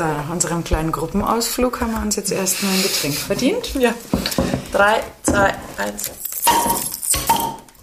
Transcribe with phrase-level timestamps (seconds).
[0.00, 3.74] So, nach unserem kleinen Gruppenausflug haben wir uns jetzt erstmal ein Getränk verdient.
[3.74, 3.92] Ja.
[4.72, 6.10] Drei, zwei, eins.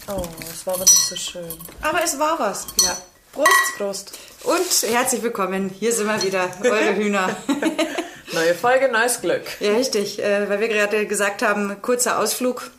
[0.08, 1.54] Oh, das war aber nicht so schön.
[1.80, 2.66] Aber es war was.
[2.82, 2.98] Ja.
[3.32, 3.52] Prost.
[3.78, 4.12] Prost.
[4.46, 5.70] Und herzlich willkommen.
[5.70, 7.38] Hier sind wir wieder, eure Hühner.
[8.34, 9.44] Neue Folge, neues Glück.
[9.60, 10.18] ja, richtig.
[10.18, 12.72] Äh, weil wir gerade gesagt haben, kurzer Ausflug.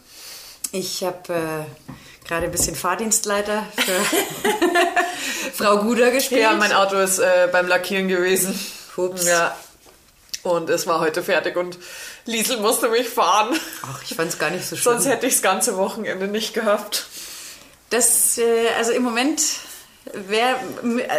[0.73, 4.18] Ich habe äh, gerade ein bisschen Fahrdienstleiter für
[5.55, 6.41] Frau Guder gespielt.
[6.41, 8.59] Ja, mein Auto ist äh, beim Lackieren gewesen.
[8.98, 9.26] Hups.
[9.26, 9.56] Ja.
[10.43, 11.79] Und es war heute fertig und
[12.25, 13.58] Liesel musste mich fahren.
[13.82, 14.94] Ach, ich fand es gar nicht so schlimm.
[14.94, 17.06] Sonst hätte ich das ganze Wochenende nicht gehabt.
[17.90, 19.42] Das, äh, also im Moment
[20.12, 20.56] wäre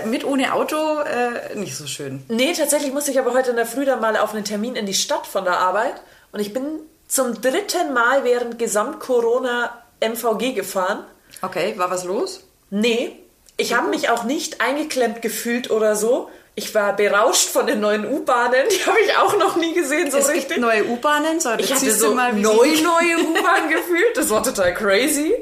[0.05, 2.23] mit ohne Auto äh, nicht so schön.
[2.27, 4.85] Nee, tatsächlich musste ich aber heute in der Früh dann mal auf einen Termin in
[4.85, 6.01] die Stadt von der Arbeit.
[6.31, 6.63] Und ich bin
[7.07, 11.03] zum dritten Mal während Gesamt-Corona MVG gefahren.
[11.41, 12.43] Okay, war was los?
[12.69, 13.15] Nee,
[13.57, 16.29] ich habe mich auch nicht eingeklemmt gefühlt oder so.
[16.59, 18.65] Ich war berauscht von den neuen U-Bahnen.
[18.69, 20.49] Die habe ich auch noch nie gesehen, so es richtig.
[20.49, 21.39] gibt neue U-Bahnen.
[21.39, 24.15] So, ich hatte so mal, neu neue U-Bahn gefühlt.
[24.17, 25.33] Das war total crazy.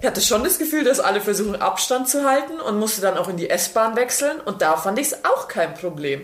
[0.00, 3.28] Ich hatte schon das Gefühl, dass alle versuchen, Abstand zu halten und musste dann auch
[3.28, 4.40] in die S-Bahn wechseln.
[4.40, 6.20] Und da fand ich es auch kein Problem.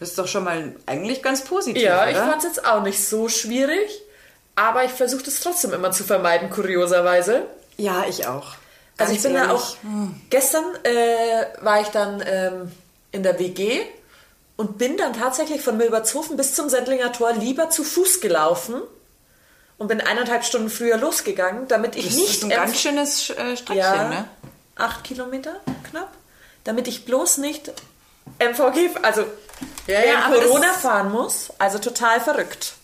[0.00, 2.26] Das ist doch schon mal eigentlich ganz positiv, Ja, ich oder?
[2.26, 4.02] fand es jetzt auch nicht so schwierig.
[4.56, 7.42] Aber ich versuche es trotzdem immer zu vermeiden, kurioserweise.
[7.76, 8.54] ja, ich auch.
[8.96, 9.52] Also Ganz ich bin da ehrlich.
[9.60, 9.76] auch.
[10.30, 12.72] Gestern äh, war ich dann ähm,
[13.14, 13.80] in der WG
[14.56, 18.82] und bin dann tatsächlich von Milbertshofen bis zum Sendlinger Tor lieber zu Fuß gelaufen
[19.78, 23.56] und bin eineinhalb Stunden früher losgegangen, damit ich Das nicht ist ein ganz schönes äh,
[23.56, 24.28] Streckchen, ja, ne?
[24.76, 26.12] acht Kilometer knapp,
[26.64, 27.72] damit ich bloß nicht
[28.38, 29.24] MVG, also
[29.86, 31.48] Ja, ja, das- Corona fahren muss.
[31.58, 32.74] Also total verrückt.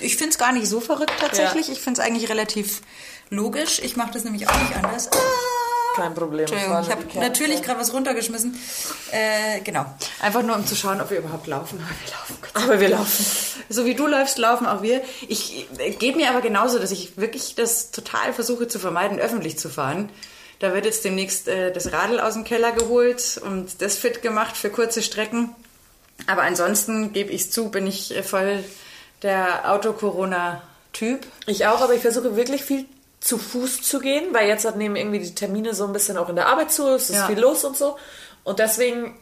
[0.00, 1.70] Ich finde es gar nicht so verrückt tatsächlich.
[1.70, 2.80] Ich finde es eigentlich relativ
[3.28, 3.78] logisch.
[3.80, 5.10] Ich mache das nämlich auch nicht anders.
[5.12, 5.16] Ah,
[5.96, 6.46] Kein Problem.
[6.46, 8.58] Entschuldigung, ich habe natürlich gerade was runtergeschmissen.
[9.10, 9.86] Äh, genau.
[10.20, 11.82] Einfach nur, um zu schauen, ob wir überhaupt laufen.
[11.82, 12.64] Aber wir laufen.
[12.64, 13.26] Aber wir laufen.
[13.68, 15.02] So wie du läufst, laufen auch wir.
[15.28, 19.58] Ich äh, geht mir aber genauso, dass ich wirklich das total versuche zu vermeiden, öffentlich
[19.58, 20.10] zu fahren.
[20.60, 24.56] Da wird jetzt demnächst äh, das Radl aus dem Keller geholt und das fit gemacht
[24.56, 25.54] für kurze Strecken.
[26.26, 28.62] Aber ansonsten gebe ich zu, bin ich äh, voll
[29.22, 31.26] der Auto-Corona-Typ.
[31.46, 32.86] Ich auch, aber ich versuche wirklich viel
[33.20, 36.28] zu Fuß zu gehen, weil jetzt hat nehmen irgendwie die Termine so ein bisschen auch
[36.30, 37.26] in der Arbeit zu, es ist Ja.
[37.26, 37.96] viel los und so.
[38.44, 39.14] Und deswegen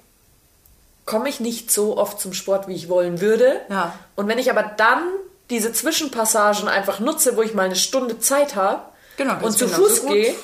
[1.04, 3.60] komme ich nicht so oft zum Sport, wie ich wollen würde.
[3.68, 3.98] Ja.
[4.14, 5.02] Und wenn ich aber dann
[5.50, 8.82] diese Zwischenpassagen einfach nutze, wo ich mal eine Stunde Zeit habe
[9.16, 10.34] Genau, und zu genauso Fuß gut gehe,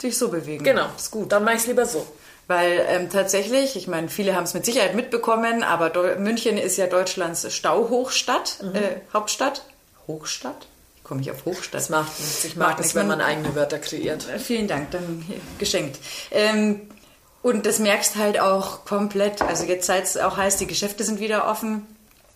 [0.00, 0.62] Sich so bewegen.
[0.62, 1.32] genau, Ist gut.
[1.32, 2.06] dann mache ich es lieber so.
[2.46, 6.76] Weil ähm, tatsächlich, ich meine, viele haben es mit Sicherheit mitbekommen, aber Deu München ist
[6.76, 9.62] ja Deutschlands Stauhochstadt, äh, Hauptstadt.
[10.06, 10.66] Hochstadt?
[11.10, 11.74] Komme ich auf Hochstadt?
[11.74, 12.44] Das macht nichts.
[12.44, 12.94] Ich mag es, nichts.
[12.94, 14.28] wenn man Man- eigene Wörter kreiert.
[14.28, 15.24] Äh, Vielen Dank, dann
[15.58, 15.98] geschenkt.
[16.30, 16.82] Ähm,
[17.42, 19.42] und das merkst halt auch komplett.
[19.42, 21.84] Also jetzt seit es auch heißt, die Geschäfte sind wieder offen.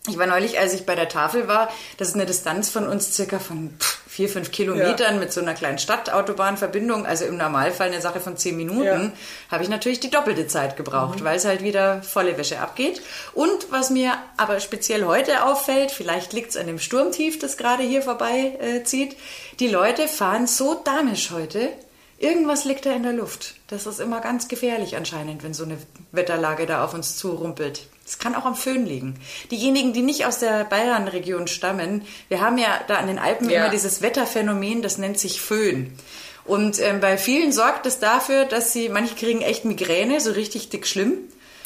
[0.09, 3.15] Ich war neulich, als ich bei der Tafel war, das ist eine Distanz von uns
[3.15, 7.99] circa von pff, vier, fünf Kilometern mit so einer kleinen Stadtautobahnverbindung, also im Normalfall eine
[7.99, 9.11] Sache von zehn Minuten, Ja.
[9.51, 13.01] habe ich natürlich die doppelte Zeit gebraucht, weil es halt wieder volle Wäsche abgeht.
[13.33, 17.83] Und was mir aber speziell heute auffällt, vielleicht liegt es an dem Sturmtief, das gerade
[17.83, 19.17] hier vorbei äh, zieht,
[19.59, 21.69] die Leute fahren so damisch heute,
[22.17, 23.55] Irgendwas liegt da in der Luft.
[23.67, 25.77] Das ist immer ganz gefährlich anscheinend, wenn so eine
[26.13, 27.89] Wetterlage da auf uns zurumpelt.
[28.07, 29.19] Es kann auch am Föhn liegen.
[29.49, 33.61] Diejenigen, die nicht aus der Bayern-Region stammen, wir haben ja da an den Alpen Ja.
[33.61, 35.97] immer dieses Wetterphänomen, das nennt sich Föhn.
[36.45, 40.69] Und ähm, bei vielen sorgt es dafür, dass sie, manche kriegen echt Migräne, so richtig
[40.69, 41.13] dick schlimm.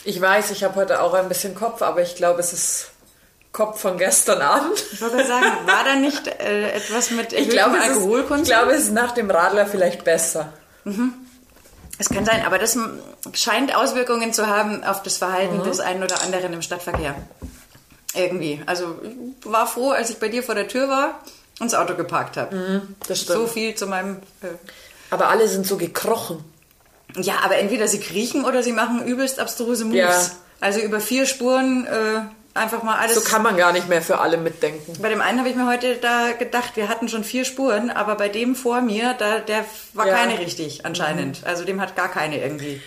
[0.05, 2.91] Ich weiß, ich habe heute auch ein bisschen Kopf, aber ich glaube, es ist
[3.51, 4.81] Kopf von gestern Abend.
[4.93, 8.43] Ich wollte sagen, war da nicht äh, etwas mit Ich glaube, es ist, Alkoholkonsum?
[8.43, 10.53] ich glaube, es ist nach dem Radler vielleicht besser.
[11.99, 12.77] Es kann sein, aber das
[13.33, 15.63] scheint Auswirkungen zu haben auf das Verhalten Mhm.
[15.63, 17.13] des einen oder anderen im Stadtverkehr.
[18.15, 18.61] Irgendwie.
[18.65, 21.19] Also ich war froh, als ich bei dir vor der Tür war
[21.59, 22.81] und das Auto geparkt habe.
[23.07, 23.37] Das stimmt.
[23.39, 24.15] So viel zu meinem.
[24.41, 24.47] Äh,
[25.11, 26.43] Aber alle sind so gekrochen.
[27.15, 29.97] ja, aber entweder sie kriechen oder sie machen übelst abstruse Moves.
[29.99, 30.21] Ja.
[30.61, 32.21] Also über vier Spuren äh,
[32.53, 33.15] einfach mal alles.
[33.15, 34.93] So kann man gar nicht mehr für alle mitdenken.
[35.01, 38.15] bei dem einen habe ich mir heute da gedacht, wir hatten schon vier Spuren, aber
[38.15, 40.15] bei dem vor mir, da, der war Ja.
[40.15, 41.41] keine richtig anscheinend.
[41.45, 42.81] Also dem hat gar keine irgendwie.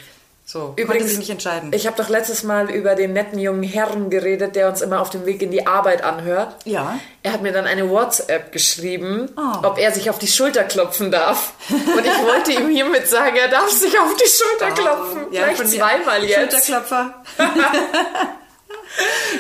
[0.44, 1.70] So, sich nicht entscheiden.
[1.72, 5.08] ich habe doch letztes Mal über den netten jungen Herrn geredet, der uns immer auf
[5.08, 6.56] dem Weg in die Arbeit anhört.
[6.64, 6.98] Ja.
[7.22, 9.66] Er hat mir dann eine WhatsApp geschrieben, Oh.
[9.66, 11.52] ob er sich auf die Schulter klopfen darf.
[11.70, 15.20] Und ich wollte ihm hiermit sagen, er darf sich auf die Schulter klopfen.
[15.30, 15.34] Oh.
[15.34, 16.34] Ja, Vielleicht zweimal jetzt.
[16.66, 17.22] Schulterklopfer.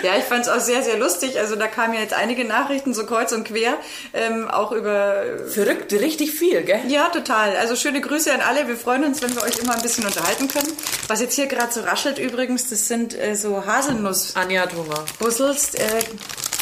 [0.02, 1.38] Ja, ich fand es auch sehr, sehr lustig.
[1.38, 3.74] Also da kamen ja jetzt einige Nachrichten so kreuz und quer,
[4.14, 5.22] ähm, auch über...
[5.48, 6.80] Verrückt, richtig viel, gell?
[6.88, 7.56] Ja, total.
[7.56, 8.66] Also schöne Grüße an alle.
[8.68, 10.72] Wir freuen uns, wenn wir euch immer ein bisschen unterhalten können.
[11.08, 14.34] Was jetzt hier gerade so raschelt übrigens, das sind äh, so Haselnuss.
[14.36, 15.04] Anja hat Hunger.
[15.18, 15.80] Bussels, äh,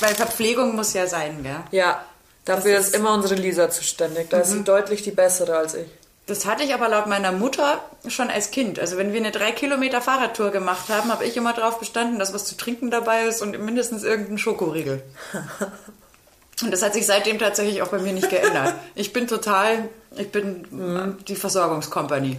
[0.00, 1.56] weil Verpflegung muss ja sein, gell?
[1.70, 2.04] Ja,
[2.44, 3.06] dafür Das ist, ist- Mhm.
[3.06, 4.28] immer unsere Lisa zuständig.
[4.31, 5.86] Da ist sie deutlich die bessere als ich.
[6.31, 8.79] Das hatte ich aber laut meiner Mutter schon als Kind.
[8.79, 12.32] Also wenn wir eine drei Kilometer Fahrradtour gemacht haben, habe ich immer darauf bestanden, dass
[12.32, 15.03] was zu trinken dabei ist und mindestens irgendein Schokoriegel.
[16.62, 18.75] Und das hat sich seitdem tatsächlich auch bei mir nicht geändert.
[18.94, 22.37] Ich bin total, ich bin äh, die Versorgungskompanie.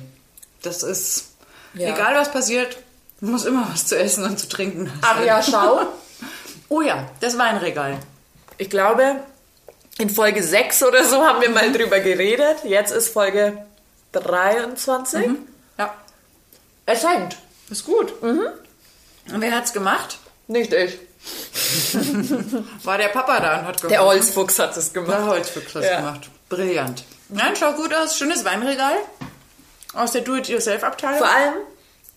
[0.61, 1.31] Das ist,
[1.73, 1.89] Ja.
[1.89, 2.77] egal was passiert,
[3.19, 4.89] muss immer was zu essen und zu trinken.
[5.01, 5.81] Ach ja, schau.
[6.69, 7.97] Oh ja, das Weinregal.
[8.57, 9.17] Ich glaube,
[9.97, 12.57] in Folge 6 oder so haben wir mal drüber geredet.
[12.63, 13.65] Jetzt ist Folge
[14.19, 15.29] 23.
[15.77, 15.93] Ja,
[16.85, 17.37] Es hängt.
[17.69, 18.13] ist gut.
[18.21, 18.41] Und
[19.39, 20.17] wer hat's gemacht?
[20.47, 20.97] Nicht ich.
[22.83, 24.07] War der Papa da und hat Der geholfen.
[24.07, 25.25] Holzfuchs hat es Der gemacht.
[25.25, 25.97] Holzfuchs hat Ja.
[25.99, 26.29] gemacht.
[26.49, 27.03] Brillant.
[27.29, 28.17] Nein, schaut gut aus.
[28.17, 28.95] Schönes Weinregal.
[29.93, 31.19] Aus der Do-it-yourself-Abteilung.
[31.19, 31.53] Vor allem,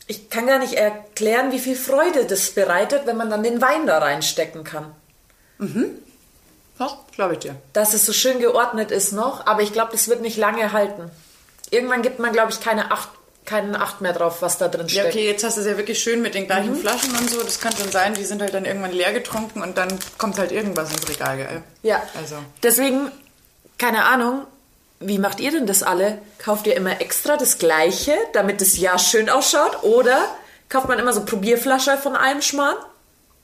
[0.06, 3.86] ich kann gar nicht erklären, wie viel Freude das bereitet, wenn man dann den Wein
[3.86, 4.92] da reinstecken kann.
[6.78, 7.54] Ja, glaube ich dir.
[7.72, 11.10] Dass es so schön geordnet ist noch, aber ich glaube, das wird nicht lange halten.
[11.74, 13.08] Irgendwann gibt man, glaube ich, keine Acht,
[13.44, 15.14] keinen Acht mehr drauf, was da drin Ja, steckt.
[15.14, 17.42] okay, jetzt hast du es ja wirklich schön mit den gleichen Flaschen und so.
[17.42, 20.52] Das kann schon sein, die sind halt dann irgendwann leer getrunken und dann kommt halt
[20.52, 21.62] irgendwas ins Regal, gell?
[21.82, 22.02] Ja.
[22.18, 22.36] Also.
[22.62, 23.10] Deswegen,
[23.78, 24.46] keine Ahnung,
[25.00, 26.18] wie macht ihr denn das alle?
[26.38, 29.82] Kauft ihr immer extra das Gleiche, damit das Jahr schön ausschaut?
[29.82, 30.24] Oder
[30.70, 32.76] kauft man immer so Probierflasche von einem Schmarrn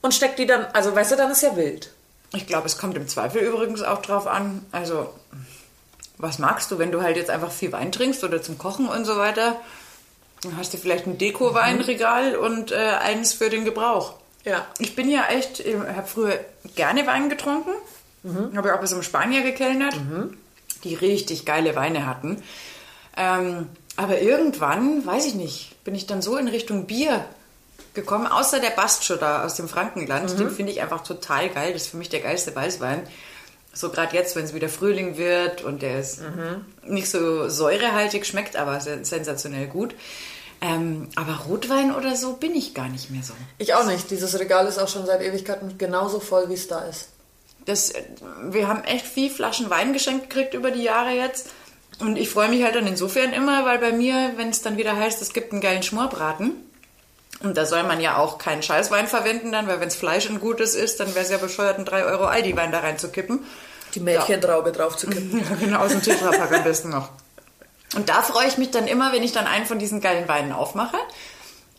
[0.01, 1.91] und steckt die dann, also weißt du, dann ist ja wild.
[2.33, 4.65] Ich glaube, es kommt im Zweifel übrigens auch drauf an.
[4.71, 5.09] Also,
[6.21, 9.05] was magst du, wenn du halt jetzt einfach viel Wein trinkst oder zum Kochen und
[9.05, 9.59] so weiter?
[10.43, 14.15] Dann hast du vielleicht ein Deko-Weinregal und äh, eins für den Gebrauch.
[14.43, 14.65] Ja.
[14.79, 16.39] Ich bin ja echt, ich habe früher
[16.75, 17.71] gerne Wein getrunken.
[18.55, 19.95] Habe ja auch bei so einem Spanier gekellnert,
[20.83, 22.41] die richtig geile Weine hatten.
[23.17, 27.25] Ähm, aber irgendwann, weiß ich nicht, bin ich dann so in Richtung Bier
[27.93, 30.39] gekommen, außer der Bastscho da aus dem Frankenland.
[30.39, 31.73] Den finde ich einfach total geil.
[31.73, 33.03] Das ist für mich der geilste Weißwein.
[33.73, 36.21] So gerade jetzt, wenn es wieder Frühling wird und der ist
[36.85, 39.95] nicht so säurehaltig, schmeckt aber sen- sensationell gut.
[40.63, 43.33] Ähm, aber Rotwein oder so bin ich gar nicht mehr so.
[43.57, 44.11] Ich auch nicht.
[44.11, 47.09] Dieses Regal ist auch schon seit Ewigkeiten genauso voll, wie es da ist.
[47.65, 48.03] Das, äh,
[48.49, 51.49] wir haben echt viel Flaschen Wein geschenkt gekriegt über die Jahre jetzt.
[51.99, 54.95] Und ich freue mich halt dann insofern immer, weil bei mir, wenn es dann wieder
[54.95, 56.51] heißt, es gibt einen geilen Schmorbraten,
[57.43, 60.39] und da soll man ja auch keinen Scheißwein verwenden dann, weil wenn es Fleisch ein
[60.39, 63.39] gutes ist, dann wäre es ja bescheuert, einen 3 Euro Aldi-Wein da reinzukippen.
[63.95, 65.39] Die Mädchentraube drauf zu kippen.
[65.49, 67.09] Ja, genau, aus dem Tetrapack am besten noch.
[67.95, 70.53] Und da freue ich mich dann immer, wenn ich dann einen von diesen geilen Weinen
[70.53, 70.97] aufmache.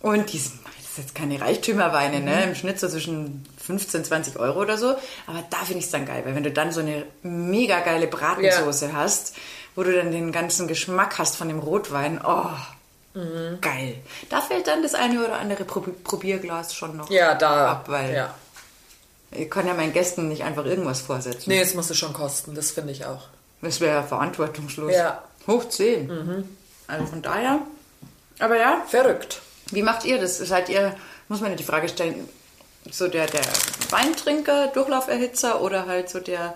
[0.01, 2.43] Und die sind, das ist jetzt keine Reichtümerweine, ne?
[2.43, 4.95] Im Schnitt so zwischen 15, 20 Euro oder so.
[5.27, 8.09] Aber da finde ich es dann geil, weil wenn du dann so eine mega geile
[8.09, 9.35] Bratensoße hast,
[9.75, 12.51] wo du dann den ganzen Geschmack hast von dem Rotwein, oh,
[13.61, 13.97] geil.
[14.31, 17.73] Da fällt dann das eine oder andere Prob- Probierglas schon noch Ja, da.
[17.73, 18.35] ab, weil ja.
[19.31, 21.51] ich kann ja meinen Gästen nicht einfach irgendwas vorsetzen.
[21.51, 22.55] Nee, es muss es schon kosten.
[22.55, 23.29] Das finde ich auch.
[23.61, 24.93] Das wäre ja verantwortungslos.
[24.93, 25.23] Ja.
[25.47, 26.47] Hoch 10.
[26.89, 27.59] Also von daher.
[28.39, 29.41] Aber ja, Verrückt.
[29.71, 30.39] wie macht ihr das?
[30.39, 30.95] Seid ihr,
[31.29, 32.29] muss man ja die Frage stellen,
[32.91, 33.43] so der, der
[33.91, 36.55] Weintrinker, Durchlauferhitzer oder halt so der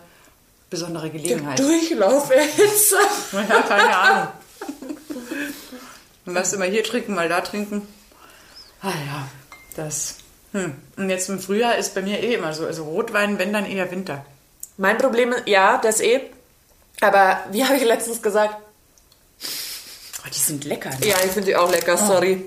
[0.71, 1.59] besondere Gelegenheit?
[1.59, 2.97] Durchlauferhitzer.
[3.33, 4.29] Ja, keine Ahnung.
[6.27, 7.87] Du musst immer hier trinken, mal da trinken.
[8.83, 9.29] Ah ja,
[9.77, 10.17] das.
[10.53, 10.75] Hm.
[10.97, 12.67] Und jetzt im Frühjahr ist bei mir eh immer so.
[12.67, 14.27] Also Rotwein, wenn dann eher Winter.
[14.77, 16.21] Mein Problem ist, ja, das eh.
[17.01, 18.57] Aber wie habe ich letztens gesagt?
[20.25, 20.91] Oh, die sind lecker.
[20.91, 21.07] Ne?
[21.07, 22.45] Ja, ich finde die auch lecker, sorry.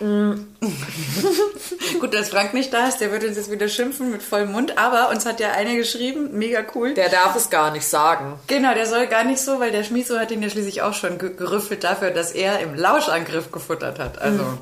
[2.00, 4.78] Gut, dass Frank nicht da ist, der wird uns jetzt wieder schimpfen mit vollem Mund.
[4.78, 6.94] Aber uns hat ja eine geschrieben, mega cool.
[6.94, 8.38] Der darf es gar nicht sagen.
[8.46, 11.18] Genau, der soll gar nicht so, weil der Schmieso hat ihn ja schließlich auch schon
[11.18, 14.20] ge- gerüffelt dafür, dass er im Lauschangriff gefuttert hat.
[14.20, 14.58] Also,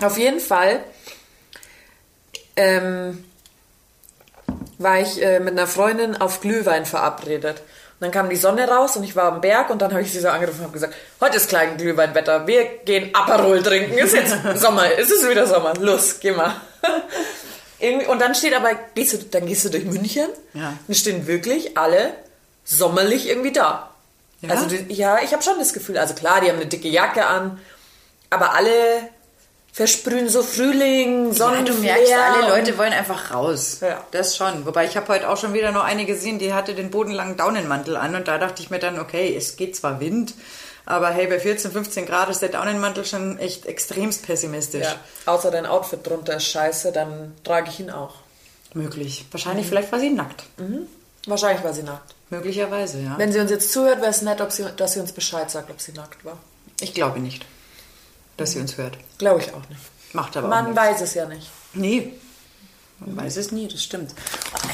[0.00, 0.80] Auf jeden Fall
[2.56, 3.24] ähm,
[4.78, 7.62] war ich äh, mit einer Freundin auf Glühwein verabredet.
[7.94, 10.12] Und dann kam die Sonne raus und ich war am Berg und dann habe ich
[10.12, 14.14] sie so angerufen und habe gesagt, heute ist klein Glühweinwetter, wir gehen Aperol trinken, ist
[14.14, 16.54] jetzt Sommer, ist es wieder Sommer, los, geh mal.
[18.08, 20.72] Und dann steht aber, gehst du, dann gehst du durch München, Ja.
[20.86, 22.14] dann stehen wirklich alle
[22.64, 23.90] sommerlich irgendwie da.
[24.40, 24.50] Ja?
[24.50, 27.26] Also die, ja, ich habe schon das Gefühl, also klar, die haben eine dicke Jacke
[27.26, 27.60] an,
[28.30, 28.70] aber alle
[29.74, 31.74] versprühen so Frühling, ja, Sonnenflair.
[31.74, 33.78] du merkst, alle Leute wollen einfach raus.
[33.80, 34.04] Ja.
[34.12, 34.64] Das schon.
[34.66, 37.96] Wobei ich habe heute auch schon wieder noch eine gesehen, die hatte den bodenlangen Daunenmantel
[37.96, 40.34] an und da dachte ich mir dann, okay, es geht zwar Wind,
[40.86, 44.86] aber hey, bei 14, 15 Grad ist der Daunenmantel schon echt extremst pessimistisch.
[44.86, 48.14] Ja, außer dein Outfit drunter ist scheiße, dann trage ich ihn auch.
[48.74, 49.26] Möglich.
[49.32, 50.44] Wahrscheinlich, vielleicht war sie nackt.
[51.26, 52.14] Wahrscheinlich war sie nackt.
[52.30, 53.14] Möglicherweise, ja.
[53.18, 55.70] Wenn sie uns jetzt zuhört, wäre es nett, ob sie, dass sie uns Bescheid sagt,
[55.70, 56.38] ob sie nackt war.
[56.80, 57.44] Ich glaube nicht,
[58.36, 58.98] dass sie uns hört.
[59.18, 59.80] Glaube ich auch nicht.
[60.12, 61.50] Macht aber auch Man weiß es ja nicht.
[61.72, 62.12] Nee.
[63.00, 64.14] Man weiß es nie, das stimmt.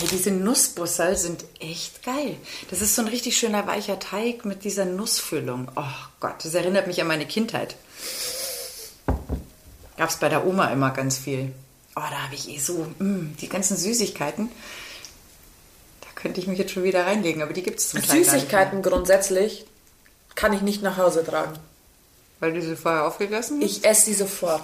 [0.00, 2.36] Ey, diese Nussbussel sind echt geil.
[2.68, 5.68] Das ist so ein richtig schöner weicher Teig mit dieser Nussfüllung.
[5.74, 5.82] Oh
[6.20, 7.76] Gott, das erinnert mich an meine Kindheit.
[9.96, 11.52] Gab es bei der Oma immer ganz viel.
[11.96, 14.50] Oh, da habe ich eh so, mm, die ganzen Süßigkeiten.
[16.02, 18.82] Da könnte ich mich jetzt schon wieder reinlegen, aber die gibt es zum Teil Süßigkeiten
[18.82, 19.66] grundsätzlich
[20.34, 21.58] kann ich nicht nach Hause tragen.
[22.40, 23.70] Weil du sie vorher aufgegessen hast?
[23.70, 24.62] Ich esse sie sofort.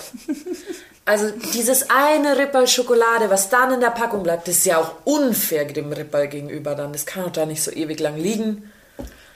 [1.05, 4.93] Also dieses eine Ripperl Schokolade, was dann in der Packung bleibt, das ist ja auch
[5.05, 6.93] unfair dem Ripperl gegenüber dann.
[6.93, 8.73] Das kann doch da nicht so ewig lang liegen.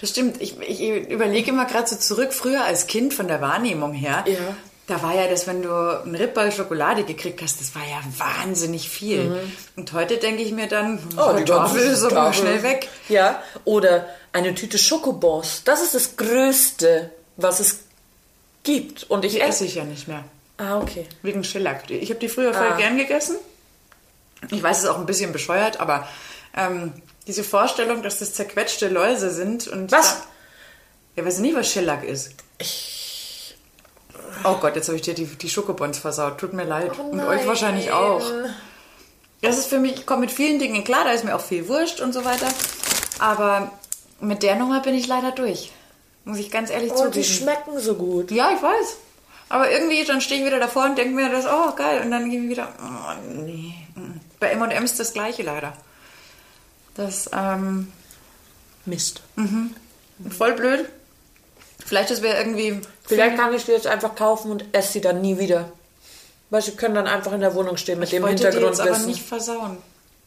[0.00, 0.40] Das stimmt.
[0.40, 4.24] Ich, ich überlege immer gerade so zurück, früher als Kind von der Wahrnehmung her.
[4.26, 4.56] Ja.
[4.88, 8.90] Da war ja das, wenn du einen Ripperl Schokolade gekriegt hast, das war ja wahnsinnig
[8.90, 9.48] viel.
[9.76, 12.88] Und heute denke ich mir dann, oh, die Tafel ist aber schnell weg.
[13.08, 15.62] Ja, oder eine Tüte Schokobons.
[15.64, 17.78] Das ist das Größte, was es
[18.74, 19.04] gibt.
[19.10, 19.64] Und ich Die esse.
[19.64, 20.24] ich ja nicht mehr.
[20.58, 21.06] Ah, okay.
[21.22, 21.90] Wegen Schellack.
[21.90, 22.76] Ich habe die früher voll Ah.
[22.76, 23.36] gern gegessen.
[24.50, 26.06] Ich weiß, es ist auch ein bisschen bescheuert, aber
[26.56, 26.92] ähm,
[27.26, 29.92] diese Vorstellung, dass das zerquetschte Läuse sind und.
[29.92, 30.16] Was?
[30.16, 30.22] Da,
[31.16, 32.32] ja, weiß ich nicht, was Schellack ist.
[34.44, 36.38] Oh Gott, jetzt habe ich dir die, die Schokobons versaut.
[36.38, 36.92] Tut mir leid.
[36.98, 38.22] Oh und euch wahrscheinlich auch.
[39.42, 41.68] Das ist für mich, ich komme mit vielen Dingen klar, da ist mir auch viel
[41.68, 42.48] wurscht und so weiter.
[43.18, 43.72] Aber
[44.20, 45.70] mit der Nummer bin ich leider durch.
[46.24, 47.24] Muss ich ganz ehrlich Oh, die zugeben.
[47.24, 48.30] schmecken so gut.
[48.30, 48.96] Ja, ich weiß.
[49.48, 52.02] Aber irgendwie, dann stehe ich wieder davor und denke mir das, oh geil.
[52.04, 53.12] Und dann gehe ich wieder, oh
[53.42, 53.74] nee.
[53.96, 54.20] mm.
[54.38, 55.72] Bei M&M's das gleiche leider.
[56.94, 57.90] Das, ähm,
[58.86, 59.22] Mist.
[60.36, 60.88] voll blöd.
[61.84, 62.80] Vielleicht ist wir irgendwie...
[63.06, 65.72] Vielleicht kann ich die jetzt einfach kaufen und esse sie dann nie wieder.
[66.50, 68.78] Weil sie können dann einfach in der Wohnung stehen mit Ich dem wollte die Hintergrund.
[68.78, 69.78] jetzt aber nicht versauen.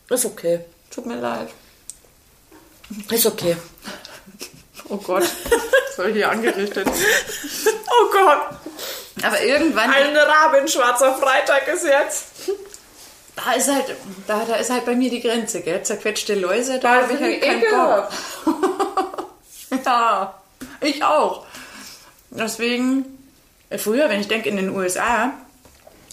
[0.10, 0.62] Ist okay.
[0.90, 1.50] Tut mir leid.
[3.10, 3.56] Ist okay.
[4.90, 6.88] Oh Gott, was habe ich hier angerichtet?
[6.88, 8.60] Oh Gott.
[9.24, 9.90] Aber irgendwann...
[9.90, 12.26] Ein Raben schwarzer Freitag ist jetzt.
[13.36, 13.96] Da ist halt,
[14.28, 15.82] da, da ist halt bei mir die Grenze, gell?
[15.84, 18.10] Zerquetschte Läuse, da habe ich halt keinen Bock.
[19.86, 20.40] Ja,
[20.82, 21.48] ich auch.
[22.30, 23.06] Deswegen,
[23.76, 25.34] früher, wenn ich denke in den USA,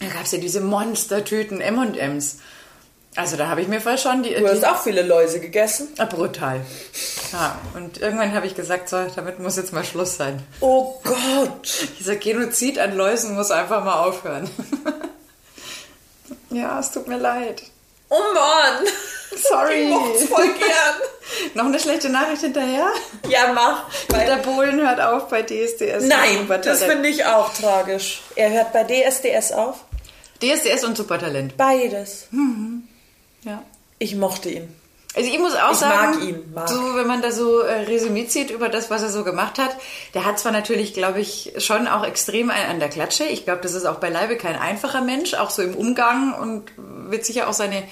[0.00, 2.38] da gab es ja diese Monstertüten M&M's.
[3.16, 4.34] Also da habe ich mir voll schon die...
[4.34, 5.88] Du hast die auch viele Läuse gegessen.
[5.98, 6.60] Ah, brutal.
[7.32, 10.40] Ja, und irgendwann habe ich gesagt, so, damit muss jetzt mal Schluss sein.
[10.60, 11.88] Oh Gott.
[11.98, 14.48] Dieser Genozid an Läusen muss einfach mal aufhören.
[16.50, 17.62] ja, es tut mir leid.
[18.10, 18.86] Oh Mann.
[19.36, 19.84] Sorry.
[19.84, 20.96] Ich mocht's voll gern.
[21.54, 22.90] Noch eine schlechte Nachricht hinterher?
[23.28, 23.84] Ja, mach.
[24.08, 26.04] Der Bohlen hört auf bei DSDS.
[26.04, 28.22] Nein, das finde ich auch tragisch.
[28.34, 29.84] Er hört bei DSDS auf.
[30.42, 31.56] DSDS und Supertalent.
[31.56, 32.26] Beides.
[33.44, 33.62] Ja.
[33.98, 34.68] Ich mochte ihn.
[35.16, 36.68] Also ich muss auch Ich sagen, mag ihn, mag.
[36.68, 39.76] so wenn man da so äh, Resümee zieht über das, was er so gemacht hat,
[40.14, 43.24] der hat zwar natürlich, glaube ich, schon auch extrem einen an der Klatsche.
[43.24, 47.24] Ich glaube, das ist auch beileibe kein einfacher Mensch, auch so im Umgang und wird
[47.24, 47.82] sicher auch seine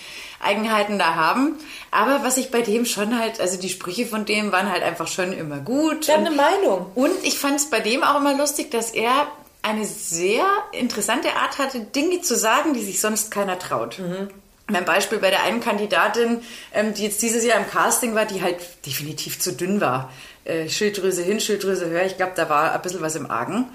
[0.40, 1.58] Eigenheiten da haben.
[1.90, 5.08] Aber was ich bei dem schon halt, also die Sprüche von dem waren halt einfach
[5.08, 6.06] schon immer gut.
[6.06, 6.86] Der hat eine Meinung.
[6.94, 9.26] Und ich fand es bei dem auch immer lustig, dass er
[9.62, 13.98] eine sehr interessante Art hatte, Dinge zu sagen, die sich sonst keiner traut.
[14.70, 16.42] Mein Beispiel bei der einen Kandidatin,
[16.74, 18.56] ähm, die jetzt dieses Jahr im Casting war, die halt
[18.86, 20.12] definitiv zu dünn war.
[20.44, 22.04] Äh, Schilddrüse hin, Schilddrüse her.
[22.06, 23.66] Ich glaube, da war ein bisschen was im Argen.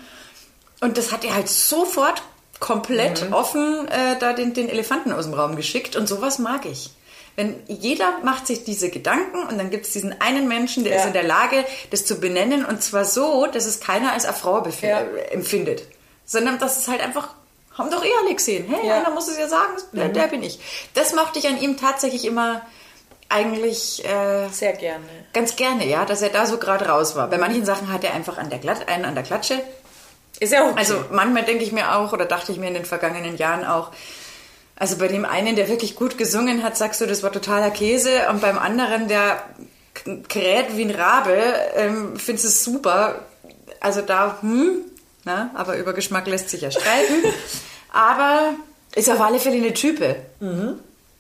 [0.82, 2.22] Und das hat er halt sofort
[2.60, 5.96] komplett offen äh, da den, den Elefanten aus dem Raum geschickt.
[5.96, 6.92] Und sowas mag ich.
[7.36, 11.00] Wenn jeder macht sich diese Gedanken und dann gibt es diesen einen Menschen, der Ja.
[11.00, 14.88] ist in der Lage, das zu benennen und zwar so, dass es keiner als befi-
[14.88, 15.02] Ja.
[15.02, 15.84] äh, empfindet,
[16.26, 17.34] sondern dass es halt einfach,
[17.78, 18.66] haben doch eh alle gesehen.
[18.68, 18.98] Hey, Ja.
[19.00, 20.60] einer muss es ja sagen, der, der bin ich.
[20.94, 22.62] Das mochte ich an ihm tatsächlich immer
[23.30, 25.06] eigentlich äh, Sehr gerne.
[25.34, 27.28] ganz gerne, ja, dass er da so gerade raus war.
[27.30, 29.60] Bei manchen Sachen hat er einfach an der Glatt, einen an der Klatsche.
[30.40, 30.74] Ist ja okay.
[30.78, 33.92] Also manchmal denke ich mir auch, oder dachte ich mir in den vergangenen Jahren auch,
[34.76, 38.10] also bei dem einen, der wirklich gut gesungen hat, sagst du, das war totaler Käse.
[38.30, 39.42] Und beim anderen, der
[40.28, 41.36] kräht wie ein Rabe,
[41.76, 43.20] ähm, findest du es super.
[43.80, 44.82] Also da, hm,
[45.26, 47.24] na, aber über Geschmack lässt sich ja streiten.
[47.94, 48.54] aber
[48.96, 50.16] ist auf alle Fälle eine Type.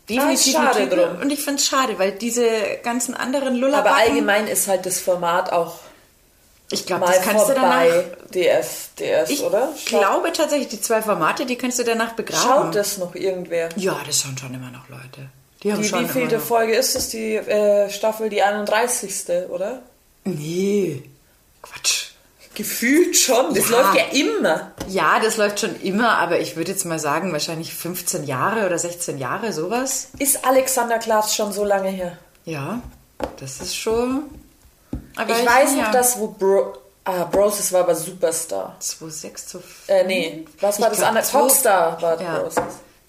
[0.10, 1.22] Definitiv Ah, schade drum.
[1.22, 2.45] Und ich finde es schade, weil diese
[2.83, 5.75] ganzen anderen Aber Lullabacken, allgemein ist halt das Format auch
[6.69, 7.86] ich glaube, das kannst du danach...
[7.86, 8.05] vorbei.
[8.33, 9.69] DSDS, Ich oder?
[9.77, 12.41] Schaut, glaube tatsächlich, die zwei Formate, die kannst du danach begraben.
[12.41, 13.69] schaut das noch irgendwer?
[13.75, 15.29] Ja, das schauen schon immer noch Leute.
[15.62, 16.39] Die haben Die, schon wie vielte.
[16.39, 17.10] Folge ist das?
[17.10, 19.50] Die äh, Staffel, die 31.
[19.50, 19.83] oder?
[20.25, 21.03] Nee.
[22.55, 23.53] Gefühlt schon.
[23.53, 23.81] Das Ja.
[23.81, 24.72] läuft ja immer.
[24.88, 28.77] Ja, das läuft schon immer, aber ich würde jetzt mal sagen, wahrscheinlich 15 Jahre oder
[28.77, 30.10] 16 Jahre, sowas.
[30.19, 32.17] Ist Alexander Klaas schon so lange her?
[32.45, 32.81] Ja,
[33.39, 34.24] das ist schon.
[35.15, 36.77] Aber ich weiß ja, noch, dass wo Bro...
[37.05, 38.77] Ah, Bros, das war aber Superstar.
[38.79, 40.45] 2,6 zu Äh, nee.
[40.62, 41.25] Was war Ich das andere?
[41.25, 42.39] Popstar war Ja.
[42.39, 42.55] Bros.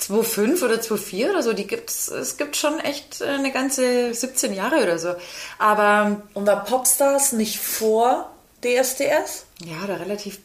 [0.00, 4.52] 2,5 oder 2,4 oder so, die gibt's, es gibt schon echt äh, eine ganze 17
[4.52, 5.14] Jahre oder so.
[5.58, 8.30] Aber Und war Popstars nicht vor
[8.64, 9.44] DSDS?
[9.64, 10.40] ja, da relativ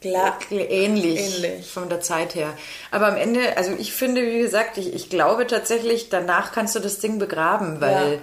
[0.00, 0.38] Klar.
[0.50, 1.70] ähnlich, Ähnlich.
[1.70, 2.54] von der Zeit her.
[2.90, 6.78] Aber am Ende, also ich finde, wie gesagt, ich, ich glaube tatsächlich, danach kannst du
[6.80, 8.18] das Ding begraben, weil Ja.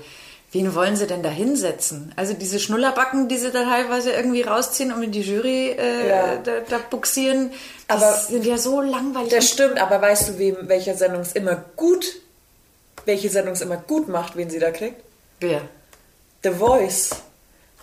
[0.54, 2.14] wen wollen sie denn da hinsetzen?
[2.16, 6.36] Also diese Schnullerbacken, die sie da teilweise irgendwie rausziehen und in die Jury äh, Ja.
[6.38, 7.56] da, da buxieren, die
[7.90, 9.30] Aber sind ja so langweilig.
[9.30, 12.08] Das stimmt, aber weißt du, wem welcher Sendung es immer gut,
[13.06, 15.00] welche Sendung es immer gut macht, wen sie da kriegt?
[15.42, 15.62] Wer?
[16.44, 17.12] The Voice.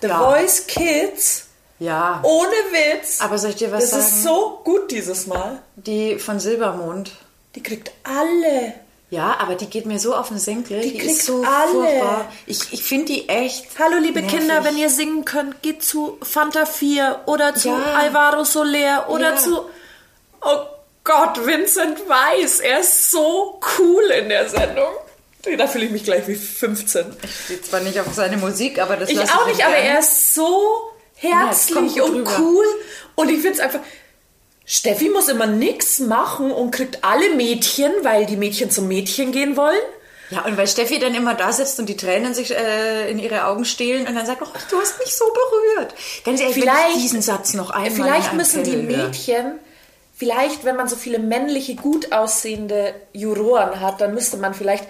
[0.00, 0.18] The Ja.
[0.18, 1.46] Voice Kids.
[1.78, 2.20] Ja.
[2.22, 3.20] Ohne Witz.
[3.20, 4.04] Aber soll ich dir was das sagen?
[4.04, 5.60] ist so gut dieses Mal.
[5.76, 7.12] Die von Silbermond.
[7.54, 8.74] Die kriegt alle.
[9.10, 10.80] Ja, aber die geht mir so auf den Senkel.
[10.80, 11.70] Die, kriegt ist so alle.
[11.72, 12.24] furchtbar.
[12.46, 13.66] Ich, ich finde die echt.
[13.78, 14.38] Hallo liebe nervig.
[14.38, 17.94] Kinder, wenn ihr singen könnt, geht zu Fanta 4 oder zu Ja.
[17.96, 19.36] Alvaro Soler oder Ja.
[19.36, 19.58] zu
[20.40, 20.58] Oh
[21.04, 24.92] Gott, Vincent Weiss, er ist so cool in der Sendung.
[25.58, 27.06] Da fühle ich mich gleich wie 15.
[27.22, 29.98] Ich stehe zwar nicht auf seine Musik, aber das Ich auch ihm nicht, aber er
[30.00, 32.36] ist so herzlich gut und rüber.
[32.40, 32.64] cool.
[33.14, 33.80] Und ich finde es einfach.
[34.66, 39.56] Steffi muss immer nichts machen und kriegt alle Mädchen, weil die Mädchen zum Mädchen gehen
[39.58, 39.78] wollen.
[40.30, 43.44] Ja, und weil Steffi dann immer da sitzt und die Tränen sich äh, in ihre
[43.44, 45.94] Augen stehlen und dann sagt, oh, du hast mich so berührt.
[46.24, 48.76] Ganz ehrlich, Vielleicht- ich diesen Satz noch einmal Vielleicht müssen die.
[48.76, 49.58] Mädchen,
[50.16, 54.84] vielleicht, wenn man so viele männliche, gut aussehende Juroren hat, dann müsste man vielleicht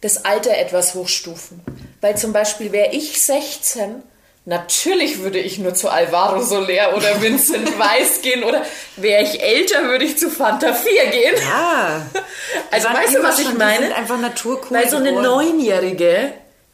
[0.00, 1.60] das Alter etwas hochstufen.
[2.00, 4.02] Weil zum Beispiel wäre ich 16,
[4.44, 8.62] natürlich würde ich nur zu Alvaro Soler oder Vincent Weiss gehen oder
[8.96, 11.34] wäre ich älter, würde ich zu Fanta 4 gehen.
[11.40, 12.06] Ja.
[12.70, 13.94] Also weißt du, was ich schon- meine?
[13.94, 15.12] einfach naturcool Weil so eine.
[15.12, 16.32] Neunjährige,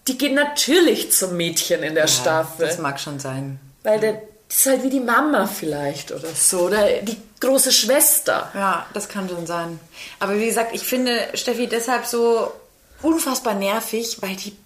[0.08, 2.66] die geht natürlich zum Mädchen in der Ja, Staffel.
[2.66, 3.58] Das mag schon sein.
[3.82, 4.12] Weil der,
[4.48, 6.60] das ist halt wie die Mama vielleicht oder so.
[6.62, 8.50] Oder die große Schwester.
[8.54, 9.80] Ja, das kann schon sein.
[10.18, 12.52] Aber wie gesagt, ich finde Steffi deshalb so
[13.02, 14.56] unfassbar nervig, weil die,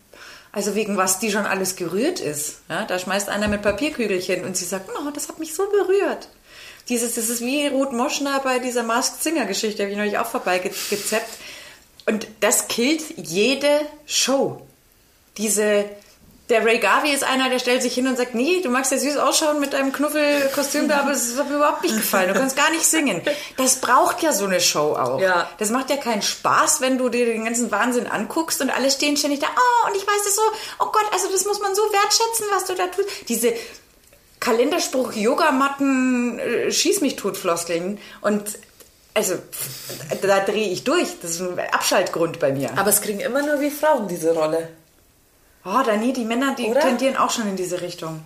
[0.52, 2.58] also wegen was die schon alles gerührt ist.
[2.68, 6.28] Ja, da schmeißt einer mit Papierkügelchen und sie sagt, oh, das hat mich so berührt.
[6.88, 10.26] Dieses, das ist wie Ruth Moschner bei dieser Masked Singer Geschichte, habe ich neulich auch
[10.26, 11.38] vorbeigezeppt.
[12.06, 14.64] Und das killt jede Show.
[15.36, 15.86] Diese,
[16.48, 18.98] der Ray Garvey ist einer, der stellt sich hin und sagt, nee, du magst ja
[18.98, 22.32] süß ausschauen mit deinem Knuffelkostüm da, aber es hat mir überhaupt nicht gefallen.
[22.32, 23.20] Du kannst gar nicht singen.
[23.56, 25.20] Das braucht ja so eine Show auch.
[25.20, 25.50] Ja.
[25.58, 29.16] Das macht ja keinen Spaß, wenn du dir den ganzen Wahnsinn anguckst und alle stehen
[29.16, 30.42] ständig da, oh, und ich weiß das so,
[30.78, 33.08] oh Gott, also das muss man so wertschätzen, was du da tust.
[33.28, 33.52] Diese
[34.38, 38.58] Kalenderspruch, Yogamatten, äh, schieß mich tot Floskeln und
[39.14, 39.34] also
[40.22, 41.08] da drehe ich durch.
[41.22, 42.70] Das ist ein Abschaltgrund bei mir.
[42.76, 44.68] Aber es kriegen immer nur wir Frauen diese Rolle.
[45.66, 46.80] Oh, da nee, die Männer, die Oder?
[46.80, 48.22] tendieren auch schon in diese Richtung.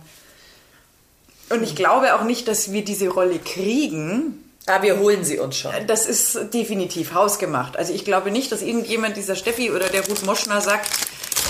[1.49, 4.43] Und ich glaube auch nicht, dass wir diese Rolle kriegen.
[4.67, 5.71] Aber Ah, wir holen sie uns schon.
[5.87, 7.77] Das ist definitiv hausgemacht.
[7.77, 10.87] Also ich glaube nicht, dass irgendjemand dieser Steffi oder der Ruth Moschner sagt,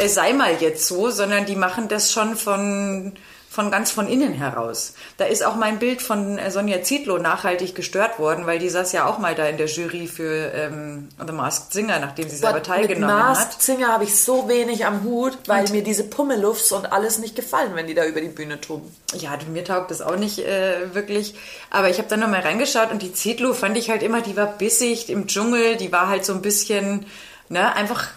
[0.07, 3.11] sei mal jetzt so, sondern die machen das schon von,
[3.51, 4.93] von ganz von innen heraus.
[5.17, 8.93] Da ist auch mein Bild von äh, Sonja Zietlow nachhaltig gestört worden, weil die saß
[8.93, 12.55] ja auch mal da in der Jury für ähm, The Masked Singer, nachdem sie selber
[12.55, 13.35] mit teilgenommen hat.
[13.35, 17.35] Masked Singer habe ich so wenig am Hut, weil mir diese Pummelufts und alles nicht
[17.35, 18.95] gefallen, wenn die da über die Bühne toben.
[19.15, 21.35] Ja, mir taugt das auch nicht äh, wirklich.
[21.71, 24.47] Aber ich habe dann nochmal reingeschaut und die Zietlow fand ich halt immer, die war
[24.47, 27.05] bissig im Dschungel, die war halt so ein bisschen,
[27.49, 28.07] ne, einfach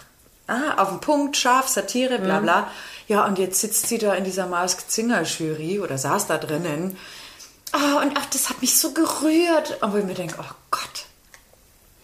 [0.47, 2.67] ah, auf den Punkt, scharf, Satire, bla bla.
[3.07, 6.97] Ja, und jetzt sitzt sie da in dieser Masked Singer Jury oder saß da drinnen.
[7.71, 9.77] Ah, und ach, das hat mich so gerührt.
[9.81, 11.05] Wo ich mir denke, oh Gott,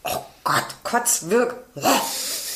[0.04, 1.56] oh Gott, Kotz, wirk.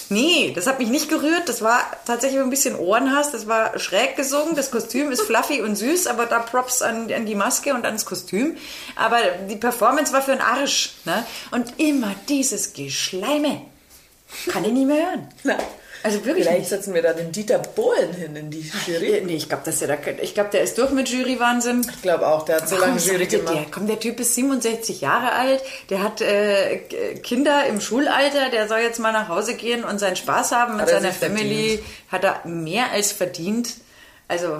[0.10, 1.50] Nee, das hat mich nicht gerührt.
[1.50, 3.32] Das war tatsächlich ein bisschen Ohrenhass.
[3.32, 4.56] Das war schräg gesungen.
[4.56, 8.06] Das Kostüm ist fluffy und süß, aber da Props an, an die Maske und ans
[8.06, 8.58] Kostüm.
[8.96, 9.18] Aber
[9.50, 10.92] die Performance war für einen Arsch.
[11.06, 11.26] Ne?
[11.52, 13.62] Und immer dieses Geschleime.
[14.48, 15.30] Kann ich nie mehr hören.
[16.06, 16.70] Also wirklich Vielleicht nicht.
[16.70, 19.24] setzen wir da den Dieter Bohlen hin in die Jury.
[19.26, 21.82] Nee, ich glaube, der, ich glaub, der ist durch mit Jurywahnsinn.
[21.96, 23.56] Ich glaube auch, der hat so lange Jury gemacht.
[23.56, 26.78] Der, komm, der Typ ist 67 Jahre alt, der hat äh,
[27.24, 30.88] Kinder im Schulalter, der soll jetzt mal nach Hause gehen und seinen Spaß haben mit
[30.88, 31.80] er seiner Family.
[32.12, 33.74] Hat er mehr als verdient.
[34.28, 34.60] Also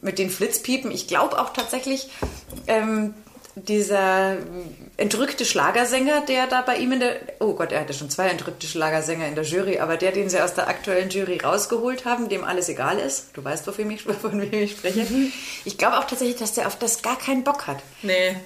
[0.00, 0.90] mit den Flitzpiepen.
[0.90, 2.08] Ich glaube auch tatsächlich,
[2.66, 3.12] ähm,
[3.66, 4.36] dieser
[4.96, 8.66] entrückte Schlagersänger, der da bei ihm in der, oh Gott, er hatte schon zwei entrückte
[8.66, 12.44] Schlagersänger in der Jury, aber der, den sie aus der aktuellen Jury rausgeholt haben, dem
[12.44, 15.06] alles egal ist, du weißt, von wem ich, von wem ich spreche,
[15.64, 17.78] ich glaube auch tatsächlich, dass der auf das gar keinen Bock hat.
[18.02, 18.36] Nee.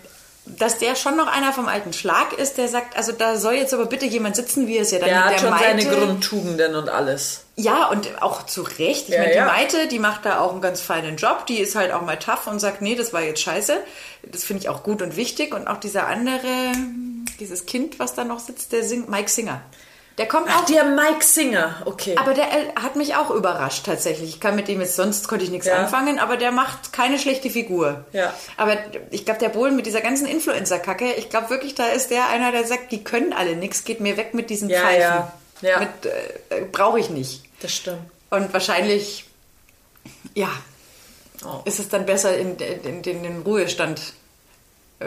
[0.44, 3.72] Dass der schon noch einer vom alten Schlag ist, der sagt, also da soll jetzt
[3.72, 5.96] aber bitte jemand sitzen, wie es ja dann Der mit hat der schon Maite, seine
[5.96, 7.44] Grundtugenden und alles.
[7.54, 9.08] ja, und auch zu Recht.
[9.08, 9.44] Ich Ja, meine, die ja.
[9.46, 11.46] Maite, die macht da auch einen ganz feinen Job.
[11.46, 13.76] Die ist halt auch mal tough und sagt, nee, das war jetzt scheiße.
[14.32, 15.54] Das finde ich auch gut und wichtig.
[15.54, 16.72] Und auch dieser andere,
[17.38, 19.60] dieses Kind, was da noch sitzt, der singt, Mike Singer.
[20.18, 20.64] Der kommt Ach, auch.
[20.66, 22.16] der Mike Singer, okay.
[22.18, 24.28] Aber der äh, hat mich auch überrascht tatsächlich.
[24.28, 25.76] Ich kann mit dem jetzt sonst konnte ich nichts Ja.
[25.76, 28.04] anfangen, aber der macht keine schlechte Figur.
[28.12, 28.32] Ja.
[28.58, 28.76] Aber
[29.10, 32.52] ich glaube, der Bohlen mit dieser ganzen Influencer-Kacke, ich glaube wirklich, da ist der einer,
[32.52, 35.00] der sagt, die können alle nichts, geht mir weg mit diesen Ja, Pfeifen.
[35.00, 35.32] ja.
[35.62, 35.78] Ja.
[35.78, 37.44] Mit äh, äh, brauche ich nicht.
[37.60, 38.00] das stimmt.
[38.30, 39.24] Und wahrscheinlich,
[40.34, 40.48] ja,
[41.44, 41.60] Oh.
[41.64, 44.00] ist es dann besser in, in, in, den Ruhestand,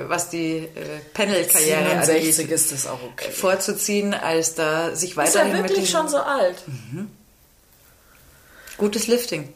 [0.08, 0.70] was die äh,
[1.14, 3.32] Panel-Karriere 67 angeht, ist das auch okay.
[3.32, 6.58] vorzuziehen, als da sich Ist er weiterhin mit wirklich schon so alt?
[8.78, 9.54] gutes Lifting.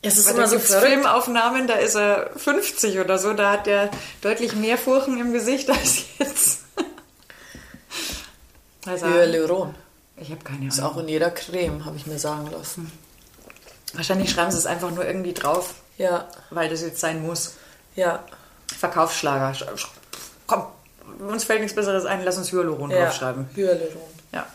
[0.00, 0.86] Es ist Weil immer so verrückt.
[0.92, 3.90] Filmaufnahmen, da ist er 50 oder so, da hat er
[4.22, 6.60] deutlich mehr Furchen im Gesicht als jetzt.
[8.86, 9.74] Also, Hyaluron.
[10.16, 10.92] ich habe keine Ist Ahnung.
[10.92, 12.90] auch in jeder Creme, habe ich mir sagen lassen.
[13.94, 17.54] Wahrscheinlich schreiben sie es einfach nur irgendwie drauf, Ja, weil das jetzt sein muss.
[17.96, 18.24] ja.
[18.78, 19.54] Verkaufsschlager.
[19.54, 19.86] Sch- sch-
[20.46, 20.66] Komm,
[21.28, 23.04] uns fällt nichts Besseres ein, lass uns Hyaluron ja.
[23.04, 23.48] draufschreiben.
[23.54, 24.02] Hyaluron.
[24.32, 24.46] Ja.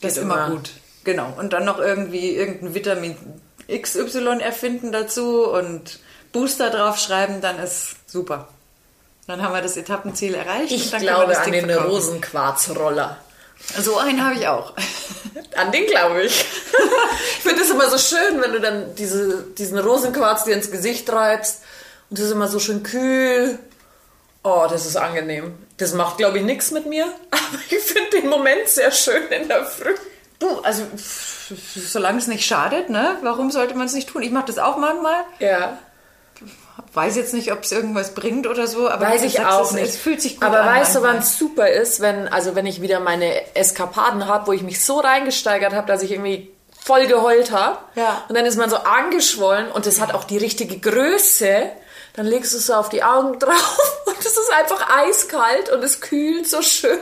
[0.00, 0.50] Geht ist immer, immer.
[0.56, 0.70] gut.
[1.04, 1.32] Genau.
[1.38, 3.16] Und dann noch irgendwie irgendein Vitamin
[3.70, 5.98] XY erfinden dazu und
[6.32, 8.48] Booster draufschreiben, dann ist super.
[9.26, 10.70] Dann haben wir das Etappenziel erreicht.
[10.70, 11.90] Ich glaube das an den verkaufen.
[11.90, 13.16] Rosenquarzroller.
[13.80, 14.74] So einen habe ich auch.
[15.56, 16.40] An den glaube ich.
[17.38, 21.08] ich finde es immer so schön, wenn du dann diese, diesen Rosenquarz dir ins Gesicht
[21.08, 21.62] treibst
[22.10, 23.58] und das ist immer so schön kühl.
[24.42, 25.54] Oh, das ist angenehm.
[25.76, 29.48] Das macht, glaube ich, nichts mit mir, aber ich finde den Moment sehr schön in
[29.48, 29.94] der Früh.
[30.38, 30.82] Du, also
[31.74, 33.16] solange es nicht schadet, ne?
[33.22, 34.22] Warum sollte man es nicht tun?
[34.22, 35.24] Ich mache das auch manchmal.
[35.38, 35.78] Ja.
[36.92, 39.64] Weiß jetzt nicht, ob es irgendwas bringt oder so, aber Weiß du ich sagst, auch
[39.66, 39.84] es, nicht.
[39.88, 40.66] Es fühlt sich gut Aber an.
[40.66, 41.14] weißt du, manchmal.
[41.14, 44.82] wann es super ist, wenn, also wenn ich wieder meine Eskapaden habe, wo ich mich
[44.84, 47.78] so reingesteigert habe, dass ich irgendwie voll geheult habe.
[47.96, 48.24] Ja.
[48.28, 51.70] Und dann ist man so angeschwollen und es hat auch die richtige Größe.
[52.16, 55.82] Dann legst du es so auf die Augen drauf und es ist einfach eiskalt und
[55.84, 56.98] es kühlt so schön.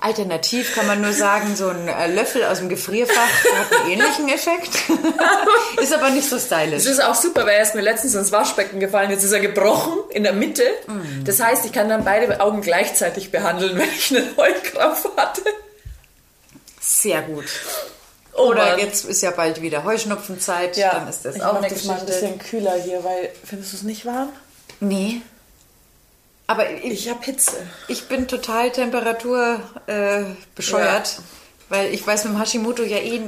[0.00, 3.14] Alternativ kann man nur sagen, so ein äh, Löffel aus dem Gefrierfach
[3.58, 4.70] hat einen ähnlichen Effekt.
[5.80, 6.84] ist aber nicht so Es stylisch.
[6.84, 9.10] ist auch super, weil er ist mir letztens ins Waschbecken gefallen.
[9.10, 10.64] Jetzt ist er gebrochen in der Mitte.
[11.24, 15.42] Das heißt, ich kann dann beide Augen gleichzeitig behandeln, wenn ich einen Heulkrampf hatte.
[16.80, 17.46] Sehr gut.
[18.36, 18.78] Oh Oder Mann.
[18.80, 22.06] jetzt ist ja bald wieder Heuschnupfenzeit, dann ist das ich auch eine das mal ein
[22.06, 22.26] Geschichte.
[22.26, 24.30] bisschen kühler hier, weil findest du es nicht warm?
[24.80, 25.20] Nee.
[26.46, 27.52] Aber ich, Ich habe Hitze.
[27.88, 31.18] ich bin total temperatur äh, bescheuert,
[31.68, 33.20] weil ich weiß mit dem Hashimoto ja eh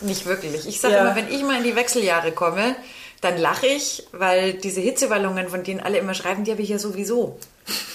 [0.00, 0.66] nicht wirklich.
[0.66, 1.02] Ich sage Ja.
[1.02, 2.74] immer, wenn ich mal in die Wechseljahre komme,
[3.20, 6.78] dann lache ich, weil diese Hitzewallungen, von denen alle immer schreiben, die habe ich ja
[6.78, 7.38] sowieso.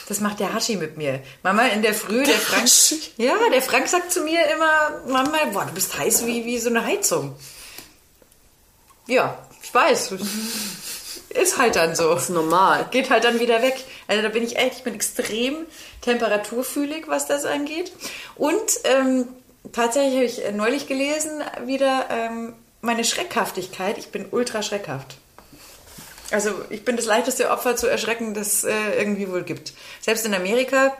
[0.08, 1.22] Das macht der Hashi mit mir.
[1.44, 2.64] Mama in der Früh, der, Frank.
[2.64, 3.00] Hashi.
[3.18, 6.70] Ja, der Frank sagt zu mir immer, Mama, boah, du bist heiß wie, wie so
[6.70, 7.36] eine Heizung.
[9.08, 10.14] Ja, ich weiß.
[11.30, 12.14] Ist halt dann so.
[12.14, 12.88] Das ist normal.
[12.92, 13.76] Geht halt dann wieder weg.
[14.08, 15.66] Also da bin ich echt, ich bin extrem
[16.02, 17.92] temperaturfühlig, was das angeht.
[18.36, 19.28] Und ähm,
[19.74, 23.98] tatsächlich habe ich neulich gelesen, wieder ähm, meine Schreckhaftigkeit.
[23.98, 25.18] Ich bin ultra schreckhaft.
[26.32, 29.74] Also ich bin das leichteste Opfer zu erschrecken, das äh, irgendwie wohl gibt.
[30.02, 30.96] Selbst in Amerika,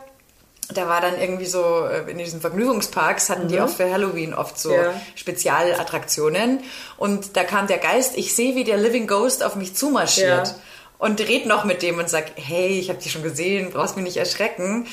[0.74, 4.60] da war dann irgendwie so, äh, in diesen Vergnügungsparks hatten die auch für Halloween oft
[4.60, 4.94] so Ja.
[5.16, 6.62] Spezialattraktionen.
[6.98, 10.48] Und da kam der Geist, ich sehe, wie der Living Ghost auf mich zumarschiert.
[10.48, 10.56] Ja.
[11.00, 14.06] Und red noch mit dem und sag, hey, ich habe dich schon gesehen, brauchst mich
[14.06, 14.88] nicht erschrecken.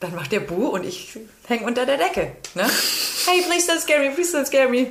[0.00, 2.32] Dann macht der Bu und ich häng unter der Decke.
[2.54, 2.64] Ne?
[3.26, 4.88] Hey, please don't scare me, please don't scare me.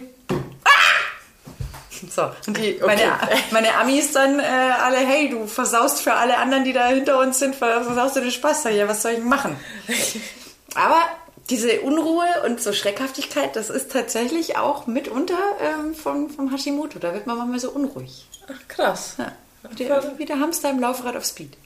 [2.10, 3.02] So, und die, meine,
[3.52, 7.40] meine Amis dann äh, alle, hey, du versaust für alle anderen, die da hinter uns
[7.40, 8.64] sind, versaust du den Spaß.
[8.64, 9.56] Sag ich, Ja, was soll ich machen?
[10.76, 11.02] Aber
[11.50, 17.00] diese Unruhe und so Schreckhaftigkeit, das ist tatsächlich auch mitunter ähm, vom, vom Hashimoto.
[17.00, 18.28] Da wird man manchmal so unruhig.
[18.48, 19.16] Ach, krass.
[19.18, 19.32] Ja.
[19.70, 21.58] Wie der, wie der Hamster im Laufrad auf Speed.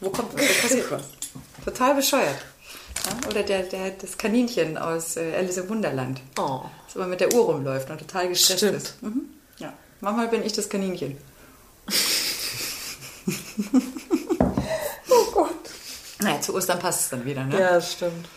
[0.00, 0.42] Wo kommt was?
[0.42, 1.02] Wo passiert was?
[1.64, 2.36] Total bescheuert.
[3.04, 3.28] Ja?
[3.28, 6.20] Oder der, der, das Kaninchen aus äh, Alice im Wunderland.
[6.38, 6.62] Oh.
[6.86, 8.76] Das immer mit der Uhr rumläuft und total gestresst Stimmt.
[8.76, 9.02] ist.
[9.02, 9.28] Mhm.
[10.06, 10.12] Ja.
[10.12, 11.16] Manchmal bin ich das Kaninchen.
[15.08, 15.50] Oh Gott.
[16.20, 17.58] Naja, zu Ostern passt es dann wieder, ne?
[17.58, 18.28] Ja, das stimmt.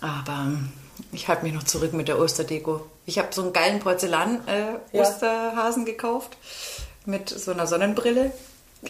[0.00, 0.68] Aber ähm,
[1.12, 2.86] ich halte mich noch zurück mit der Osterdeko.
[3.06, 3.82] Ich habe so einen geilen Ja.
[3.84, 6.36] Porzellan-Osterhasen gekauft
[7.04, 8.32] mit so einer Sonnenbrille.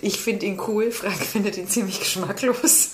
[0.00, 2.90] Ich finde ihn cool, Frank findet ihn ziemlich geschmacklos.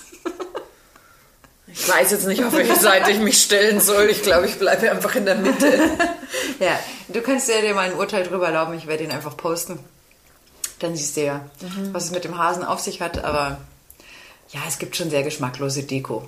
[1.77, 4.09] Ich weiß jetzt nicht, auf welche Seite ich mich stellen soll.
[4.09, 5.67] Ich glaube, ich bleibe einfach in der Mitte.
[6.59, 8.77] ja, du kannst ja dir mal ein Urteil drüber erlauben.
[8.77, 9.79] Ich werde ihn einfach posten.
[10.79, 11.93] Dann siehst du ja, mhm.
[11.93, 13.23] was es mit dem Hasen auf sich hat.
[13.25, 13.57] Aber
[14.49, 16.25] ja, es gibt schon sehr geschmacklose Deko.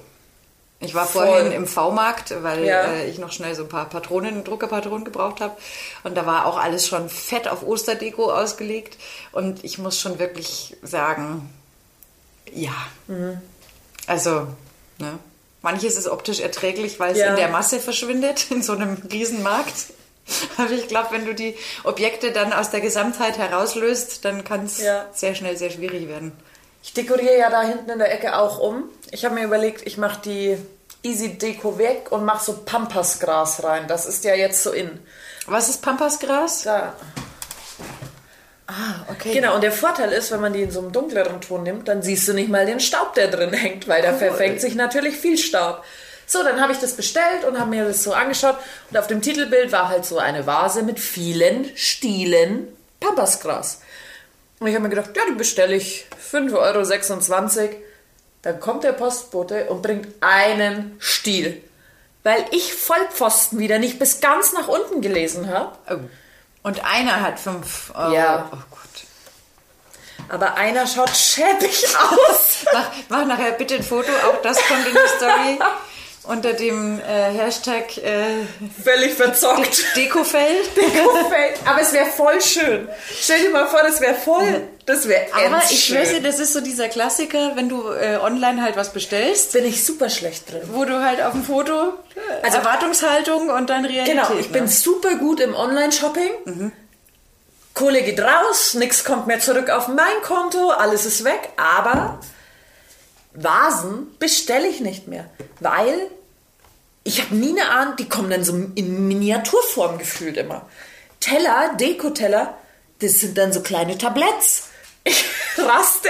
[0.80, 1.26] Ich war Voll.
[1.26, 2.84] vorhin im V-Markt, weil ja.
[2.84, 5.58] äh, ich noch schnell so ein paar Patronen, Druckerpatronen gebraucht habe.
[6.04, 8.98] Und da war auch alles schon fett auf Osterdeko ausgelegt.
[9.32, 11.50] Und ich muss schon wirklich sagen,
[12.54, 12.76] ja.
[13.08, 13.42] Mhm.
[14.06, 14.48] Also,
[15.00, 15.18] ne?
[15.68, 17.32] Manches ist optisch erträglich, weil es ja.
[17.32, 19.74] in der Masse verschwindet, in so einem Riesenmarkt.
[20.58, 24.80] Aber ich glaube, wenn du die Objekte dann aus der Gesamtheit herauslöst, dann kann es
[24.80, 25.06] ja.
[25.14, 26.32] sehr schnell sehr schwierig werden.
[26.84, 28.84] Ich dekoriere ja da hinten in der Ecke auch um.
[29.12, 30.58] Ich habe mir überlegt, ich mache die
[31.04, 33.90] Easy Deko weg und mache so Pampasgras rein.
[33.90, 35.00] Das ist ja jetzt so in.
[35.48, 36.64] Was ist Pampasgras?
[36.64, 36.96] Da.
[38.68, 39.34] Ah, okay.
[39.34, 42.02] Genau, und der Vorteil ist, wenn man die in so einem dunkleren Ton nimmt, dann
[42.02, 44.18] siehst du nicht mal den Staub, der drin hängt, weil da cool.
[44.18, 45.84] verfängt sich natürlich viel Staub.
[46.26, 48.58] So, dann habe ich das bestellt und habe mir das so angeschaut
[48.92, 52.68] und auf dem Titelbild war halt so eine Vase mit vielen Stielen
[53.00, 53.82] Pampasgras.
[54.60, 57.70] Und ich habe mir gedacht, ja, die bestelle ich 5,26 Euro.
[58.42, 61.62] Dann kommt der Postbote und bringt einen Stiel.
[62.24, 65.78] Weil ich Vollpfosten wieder nicht bis ganz nach unten gelesen habe.
[65.90, 66.00] Oh.
[66.68, 68.14] Und einer hat 5 Euro.
[68.14, 68.50] Ja.
[68.52, 70.28] Oh Gott.
[70.28, 72.66] Aber einer schaut schäbig aus.
[72.74, 75.60] mach, mach nachher bitte ein Foto, auch das kommt in die Story
[76.28, 78.46] unter dem äh, Hashtag äh,
[78.84, 79.96] völlig verzockt.
[79.96, 80.76] De Dekofeld.
[80.76, 81.60] Dekofeld.
[81.66, 82.88] Aber es wäre voll schön.
[83.20, 84.64] Stell dir mal vor, das wäre voll.
[84.86, 88.62] Das wäre Aber ich schwöre dir, das ist so dieser Klassiker, wenn du äh, online
[88.62, 89.54] halt was bestellst.
[89.54, 90.62] Bin ich super schlecht drin.
[90.72, 91.94] Wo du halt auf dem Foto
[92.42, 94.16] also, Erwartungshaltung und dann Realität.
[94.16, 94.54] Genau, ich ne?
[94.54, 96.30] bin super gut im Online-Shopping.
[96.46, 96.72] Mhm.
[97.74, 101.50] Kohle geht raus, nichts kommt mehr zurück auf mein Konto, alles ist weg.
[101.58, 102.20] Aber
[103.34, 105.26] Vasen bestelle ich nicht mehr,
[105.60, 106.10] weil
[107.08, 110.68] ich habe nie eine Ahnung, die kommen dann so in Miniaturform gefühlt immer.
[111.22, 112.58] Teller, Dekoteller,
[113.00, 114.68] das sind dann so kleine Tabletts.
[115.06, 115.26] Ich
[115.58, 116.10] raste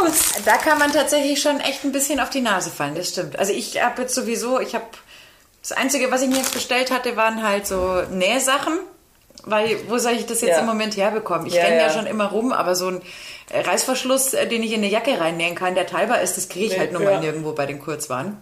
[0.00, 0.42] aus.
[0.46, 3.38] Da kann man tatsächlich schon echt ein bisschen auf die Nase fallen, das stimmt.
[3.38, 4.86] Also ich habe jetzt sowieso, ich habe
[5.60, 8.78] das Einzige, was ich mir jetzt bestellt hatte, waren halt so Nähsachen.
[9.44, 10.60] Weil, wo soll ich das jetzt ja.
[10.60, 11.46] im Moment herbekommen?
[11.46, 11.86] Ich ja, renne ja.
[11.86, 11.92] ja.
[11.92, 13.02] schon immer rum, aber so ein
[13.50, 16.78] Reißverschluss, äh, den ich in eine Jacke reinnähen kann, der teilbar ist, das kriege ich
[16.78, 18.36] halt nur mal nirgendwo bei den Kurzwaren.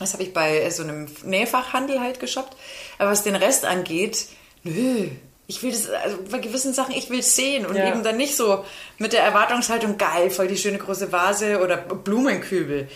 [0.00, 2.56] Das habe ich bei so einem Nähfachhandel halt geshoppt.
[2.98, 4.26] Aber was den Rest angeht,
[4.64, 5.08] nö.
[5.46, 7.88] Ich will das, also bei gewissen Sachen, ich will es sehen und ja.
[7.88, 8.64] eben dann nicht so
[8.98, 12.88] mit der Erwartungshaltung, geil, voll die schöne große Vase oder Blumenkübel.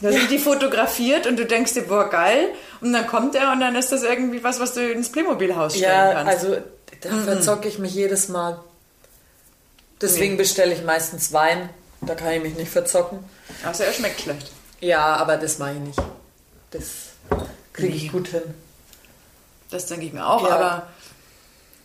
[0.00, 2.50] Da sind die fotografiert und du denkst dir, boah, geil.
[2.80, 5.92] Und dann kommt er und dann ist das irgendwie was, was du ins Playmobil-Haus stellen
[5.92, 6.44] ja, kannst.
[6.44, 6.62] Ja, also
[7.00, 7.24] da mhm.
[7.24, 8.60] verzocke ich mich jedes Mal.
[10.00, 10.38] Deswegen nee.
[10.38, 11.68] bestelle ich meistens Wein.
[12.00, 13.18] Da kann ich mich nicht verzocken.
[13.66, 14.52] Also er schmeckt schlecht.
[14.80, 15.98] Ja, aber das mache ich nicht.
[16.70, 16.84] Das
[17.72, 18.42] kriege ich gut hin.
[19.70, 20.56] Das denke ich mir auch, ja.
[20.56, 20.86] aber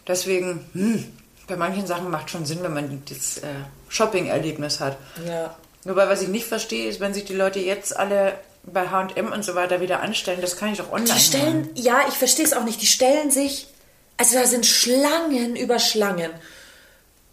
[0.08, 1.13] deswegen, hm,
[1.47, 3.47] bei manchen Sachen macht schon Sinn, wenn man das äh,
[3.89, 4.97] Shopping-Erlebnis hat.
[5.27, 5.56] Ja.
[5.84, 9.43] Wobei, was ich nicht verstehe, ist, wenn sich die Leute jetzt alle bei H&M und
[9.43, 11.71] so weiter wieder anstellen, das kann ich doch online Die stellen, machen.
[11.75, 13.67] ja, ich verstehe es auch nicht, die stellen sich,
[14.15, 16.32] also da sind Schlangen über Schlangen.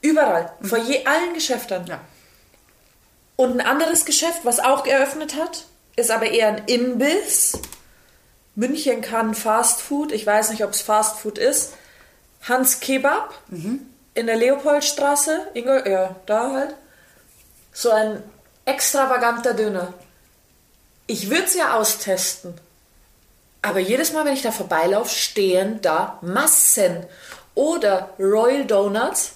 [0.01, 0.67] Überall, mhm.
[0.67, 1.87] vor je allen Geschäften.
[1.87, 2.01] Ja.
[3.41, 5.65] Und ein anderes Geschäft, was auch geöffnet hat,
[5.97, 7.59] ist aber eher ein Imbiss.
[8.55, 11.73] München kann Fast Food, ich weiß nicht, ob es Fast Food ist.
[12.43, 13.81] Hans Kebab mhm.
[14.13, 16.75] in der Leopoldstraße, Ingol, ja, da halt.
[17.73, 18.23] So ein
[18.67, 19.95] extravaganter Döner.
[21.07, 22.53] Ich würde es ja austesten.
[23.63, 27.07] Aber jedes Mal, wenn ich da vorbeilaufe, stehen da Massen.
[27.55, 29.33] Oder Royal Donuts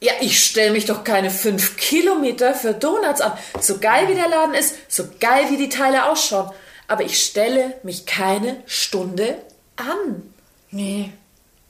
[0.00, 3.32] ja, ich stelle mich doch keine fünf Kilometer für Donuts an.
[3.60, 6.50] So geil wie der Laden ist, so geil wie die Teile ausschauen.
[6.88, 9.36] Aber ich stelle mich keine Stunde
[9.76, 10.32] an.
[10.70, 11.12] Nee.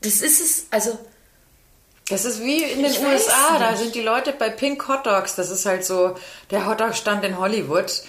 [0.03, 0.99] Das ist es, also.
[2.09, 5.49] Das ist wie in den USA, da sind die Leute bei Pink Hot Dogs, das
[5.49, 6.16] ist halt so
[6.51, 8.03] der Hotdog-Stand in Hollywood.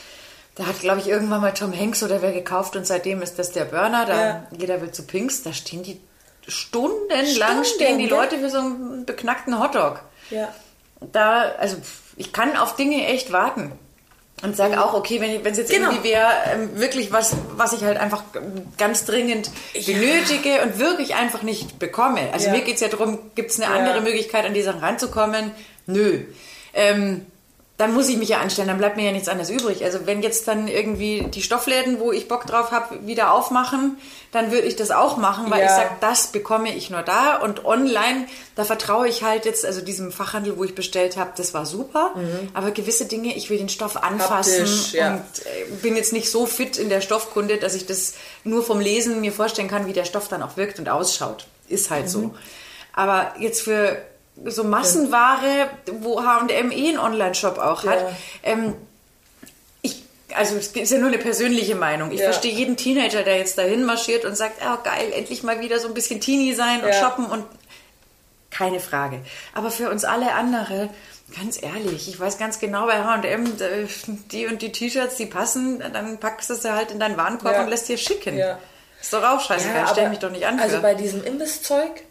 [0.56, 3.52] Da hat, glaube ich, irgendwann mal Tom Hanks oder wer gekauft und seitdem ist das
[3.52, 4.06] der Burner.
[4.06, 4.48] Da ja.
[4.58, 6.00] jeder will zu Pinks, da stehen die
[6.48, 10.02] stundenlang Stunden, stehen die Leute für so einen beknackten Hotdog.
[10.32, 10.54] Ja.
[11.00, 11.78] Da, also
[12.16, 13.72] ich kann auf Dinge echt warten.
[14.44, 15.90] Und sage auch, okay, wenn es jetzt genau.
[15.92, 18.24] irgendwie wäre, ähm, wirklich was, was ich halt einfach
[18.80, 20.64] ganz dringend benötige ja.
[20.64, 22.34] und wirklich einfach nicht bekomme.
[22.34, 22.54] Also ja.
[22.54, 25.52] mir geht es ja darum, gibt es eine andere Möglichkeit, an die Sachen ranzukommen?
[25.86, 26.22] Nö.
[26.74, 27.28] Ähm,
[27.82, 29.84] dann muss ich mich ja anstellen, dann bleibt mir ja nichts anderes übrig.
[29.84, 33.98] Also wenn jetzt dann irgendwie die Stoffläden, wo ich Bock drauf habe, wieder aufmachen,
[34.32, 35.66] dann würde ich das auch machen, weil Ja.
[35.66, 37.38] ich sage, das bekomme ich nur da.
[37.38, 41.54] Und online, da vertraue ich halt jetzt, also diesem Fachhandel, wo ich bestellt habe, das
[41.54, 42.14] war super.
[42.54, 44.68] Aber gewisse Dinge, ich will den Stoff anfassen Mhm.
[44.68, 45.12] Haptisch, ja.
[45.16, 48.14] und äh, bin jetzt nicht so fit in der Stoffkunde, dass ich das
[48.44, 51.48] nur vom Lesen mir vorstellen kann, wie der Stoff dann auch wirkt und ausschaut.
[51.68, 52.10] Ist halt Mhm.
[52.10, 52.36] so.
[52.94, 53.98] Aber jetzt für
[54.46, 58.10] so Massenware, wo H&M eh einen Online-Shop auch hat, Ja.
[58.44, 58.76] ähm,
[59.82, 60.04] ich,
[60.36, 62.12] also es ist ja nur eine persönliche Meinung.
[62.12, 62.26] Ich Ja.
[62.32, 65.88] verstehe jeden Teenager, der jetzt dahin marschiert und sagt, oh geil, endlich mal wieder so
[65.88, 66.94] ein bisschen Teenie sein und Ja.
[66.94, 67.46] shoppen und
[68.50, 69.20] keine Frage.
[69.54, 70.90] Aber für uns alle andere,
[71.38, 73.54] ganz ehrlich, ich weiß ganz genau bei H&M,
[74.32, 77.70] die und die T-Shirts, die passen, dann packst du sie halt in deinen Warenkorb und
[77.70, 78.38] lässt dir schicken.
[78.38, 78.60] Ja.
[79.00, 80.60] Ist doch auch scheißegal, stell mich doch nicht an.
[80.60, 82.04] Also bei diesem Imbisszeug,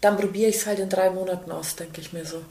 [0.00, 2.42] dann probiere ich es halt in drei Monaten aus, denke ich mir so.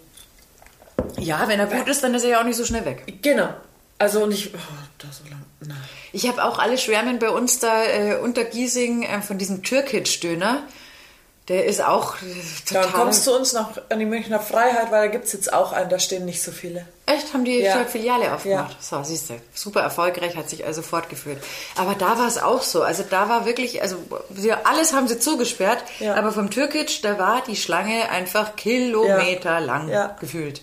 [1.18, 3.04] ja, wenn er gut ist, dann ist er ja auch nicht so schnell weg.
[3.22, 3.50] Genau.
[3.98, 4.58] Also und ich, oh,
[4.98, 5.78] da so lang, nein.
[6.14, 10.64] Ich habe auch alle schwärmen bei uns da äh, unter Giesing äh, von diesem Türkitsch-Döner.
[11.50, 12.16] Der ist auch
[12.66, 12.84] total...
[12.84, 15.72] Dann kommst du uns noch an die Münchner Freiheit, weil da gibt es jetzt auch
[15.74, 16.86] einen, da stehen nicht so viele.
[17.08, 17.80] Echt, haben die Ja.
[17.80, 17.86] ja.
[17.86, 18.78] Filiale aufgemacht.
[18.82, 21.44] So, siehst du, super erfolgreich, hat sich also fortgeführt.
[21.76, 22.84] Aber da war es auch so.
[22.84, 23.98] Also da war wirklich, also
[24.64, 26.14] alles haben sie zugesperrt, Ja.
[26.16, 30.16] aber vom Türkitsch, da war die Schlange einfach Kilometer lang Ja.
[30.20, 30.62] gefühlt.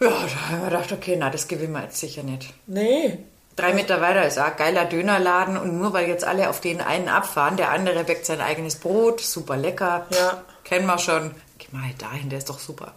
[0.00, 2.52] Ja, da haben wir gedacht, okay, na, das gewinnen wir jetzt sicher nicht.
[2.66, 3.18] Nee.
[3.56, 6.80] Drei Meter weiter ist auch ein geiler Dönerladen und nur weil jetzt alle auf den
[6.80, 10.42] einen abfahren, der andere bäckt sein eigenes Brot, super lecker, Ja.
[10.64, 11.30] kennen wir schon.
[11.58, 12.92] Geh mal halt dahin, der ist doch super.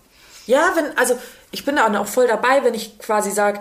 [0.47, 1.17] Ja, wenn, also
[1.51, 3.59] ich bin da auch voll dabei, wenn ich quasi sage,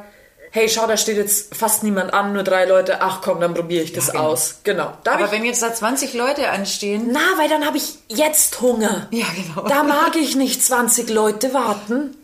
[0.52, 3.82] hey, schau, da steht jetzt fast niemand an, nur drei Leute, ach komm, dann probiere
[3.84, 4.28] ich das genau.
[4.28, 4.60] aus.
[4.62, 4.92] Genau.
[5.04, 9.06] Da Aber wenn jetzt da 20 Leute anstehen, na, weil dann habe ich jetzt Hunger.
[9.10, 9.68] Ja, genau.
[9.68, 12.16] Da mag ich nicht 20 Leute warten.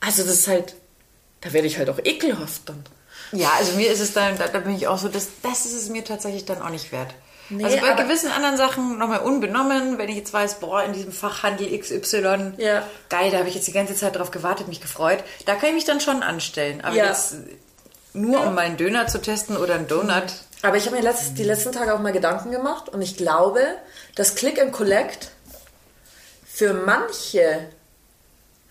[0.00, 0.74] Also das ist halt,
[1.42, 2.82] da werde ich halt auch ekelhaft dann.
[3.32, 5.74] Ja, also mir ist es dann, da, da bin ich auch so, das, das ist
[5.74, 7.14] es mir tatsächlich dann auch nicht wert.
[7.50, 11.12] Nee, also bei gewissen anderen Sachen nochmal unbenommen, wenn ich jetzt weiß, boah, in diesem
[11.12, 12.82] Fachhandel XY, Ja.
[13.08, 15.74] geil, da habe ich jetzt die ganze Zeit drauf gewartet, mich gefreut, da kann ich
[15.74, 16.82] mich dann schon anstellen.
[16.82, 17.06] Aber Ja.
[17.06, 17.36] jetzt
[18.12, 20.24] nur um meinen Döner zu testen oder einen Donut,
[20.62, 23.60] Aber ich habe mir letzt, die letzten Tage auch mal Gedanken gemacht und ich glaube,
[24.16, 25.30] dass Click and Collect
[26.46, 27.68] für manche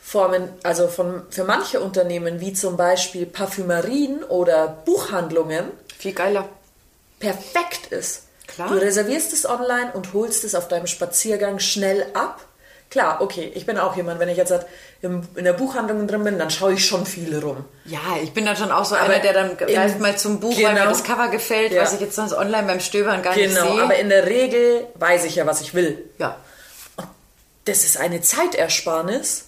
[0.09, 5.65] Formen, also von, für manche Unternehmen, wie zum Beispiel Parfümerien oder Buchhandlungen,
[5.97, 6.47] viel geiler.
[7.19, 8.23] perfekt ist.
[8.47, 8.69] Klar.
[8.69, 12.39] Du reservierst es online und holst es auf deinem Spaziergang schnell ab.
[12.89, 14.65] Klar, okay, ich bin auch jemand, wenn ich jetzt halt
[15.01, 17.65] im- in der Buchhandlung drin bin, dann schaue ich schon viel rum.
[17.83, 20.55] Ja, ich bin dann schon auch so Aber einer, der dann greift mal zum Buch,
[20.55, 20.89] weil mir genau.
[20.91, 21.81] das Cover gefällt, Ja.
[21.81, 23.83] was ich jetzt sonst online beim Stöbern gar nicht Genau, sehe.
[23.83, 25.97] aber in der Regel weiß ich ja, was ich will.
[26.17, 26.37] ja,
[27.65, 29.46] Das ist eine Zeitersparnis.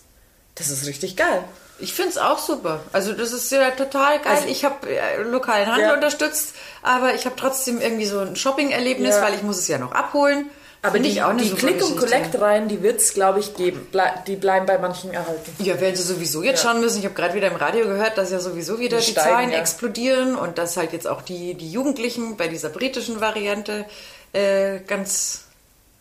[0.59, 1.43] Das ist richtig geil.
[1.81, 2.81] Ich finde es auch super.
[2.91, 4.33] Also das ist ja total geil.
[4.35, 5.93] Also- ich habe äh, lokalen Handel Ja.
[5.95, 9.21] unterstützt, aber ich habe trotzdem irgendwie so ein Shopping-Erlebnis, Ja.
[9.21, 10.49] weil ich muss es ja noch abholen.
[10.81, 11.97] Aber Find die, ich auch die Click- und.
[11.97, 13.85] Collect-Reihen, die wird es, glaube ich, geben.
[13.91, 15.53] Ble die bleiben bei manchen erhalten.
[15.61, 16.69] Ja, werden sie sowieso jetzt Ja.
[16.71, 16.99] schauen müssen.
[16.99, 19.51] Ich habe gerade wieder im Radio gehört, dass ja sowieso wieder Die die, steigen, Zahlen
[19.51, 23.85] explodieren und dass halt jetzt auch die, die Jugendlichen bei dieser britischen Variante
[24.31, 25.41] äh, ganz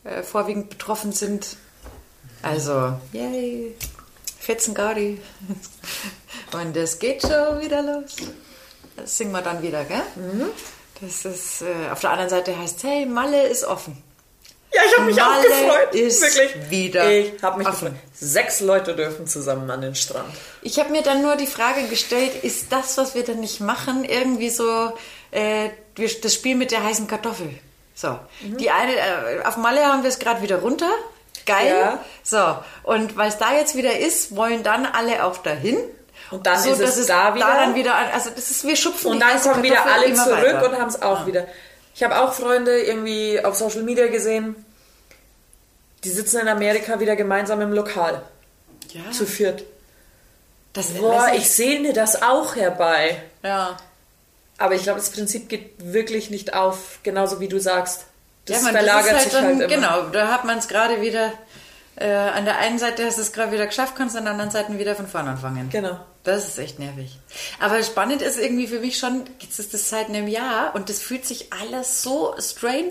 [0.05, 1.57] äh, vorwiegend betroffen sind.
[2.43, 3.75] Also, yay,
[4.49, 5.21] Fetzen Gaudi.
[6.55, 8.17] Und es geht schon wieder los.
[8.97, 10.01] Das singen wir dann wieder, gell?
[10.17, 10.47] Mhm.
[11.03, 14.03] Das ist, äh, auf der anderen Seite heißt hey, Malle ist offen.
[14.73, 15.95] Ja, ich habe mich auch Malle gefreut.
[15.95, 16.71] ist Wirklich.
[16.71, 17.89] wieder Ich habe mich offen.
[17.89, 18.01] gefreut.
[18.15, 20.33] Sechs Leute dürfen zusammen an den Strand.
[20.63, 24.05] Ich habe mir dann nur die Frage gestellt, ist das, was wir dann nicht machen,
[24.05, 24.93] irgendwie so
[25.31, 25.69] äh,
[26.23, 27.51] das Spiel mit der heißen Kartoffel?
[27.95, 28.57] So, Mhm.
[28.57, 30.91] die eine, äh, auf Malle haben wir es gerade wieder runter.
[31.49, 31.77] Geil.
[31.77, 32.05] Ja.
[32.23, 35.79] So, und weil es da jetzt wieder ist, wollen dann alle auch dahin.
[36.31, 37.47] Und dann so, ist es dass da wieder.
[37.47, 40.69] dann wieder an, also das ist, wir schupfen Und dann kommen wieder alle zurück weiter.
[40.71, 41.47] und haben es auch wieder.
[41.95, 44.55] Ich habe auch Freunde irgendwie auf Social Media gesehen,
[46.05, 48.23] die sitzen in Amerika wieder gemeinsam im Lokal.
[48.91, 49.65] Ja, Zu viert.
[50.75, 53.23] das, Boah, ich sehne das auch herbei.
[53.43, 53.77] ja.
[54.61, 58.07] Aber ich glaube, das Prinzip geht wirklich nicht auf, genauso wie du sagst.
[58.49, 59.67] Das ja, man, verlagert das halt sich dann, halt immer.
[59.67, 61.33] Genau, da hat man es gerade wieder,
[61.97, 64.51] äh, an der einen Seite hast du es gerade wieder geschafft, kannst an der anderen
[64.51, 65.69] Seite wieder von vorne anfangen.
[65.71, 65.99] Genau.
[66.25, 67.19] Das ist echt nervig.
[67.61, 71.01] Aber spannend ist irgendwie für mich schon, jetzt ist das seit einem Jahr und das
[71.01, 72.91] fühlt sich alles so strange.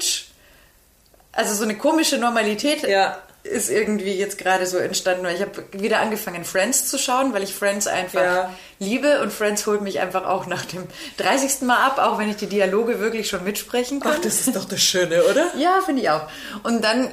[1.32, 3.20] Also so eine komische Normalität Ja.
[3.48, 5.24] Ist irgendwie jetzt gerade so entstanden.
[5.26, 8.54] Weil Ich habe wieder angefangen, Friends zu schauen, weil ich Friends einfach Ja.
[8.80, 10.86] liebe und Friends holt mich einfach auch nach dem
[11.18, 11.62] 30.
[11.66, 14.14] Mal ab, auch wenn ich die Dialoge wirklich schon mitsprechen kann.
[14.18, 15.48] Ach, das ist doch das Schöne, oder?
[15.58, 16.28] Ja, finde ich auch.
[16.64, 17.06] Und dann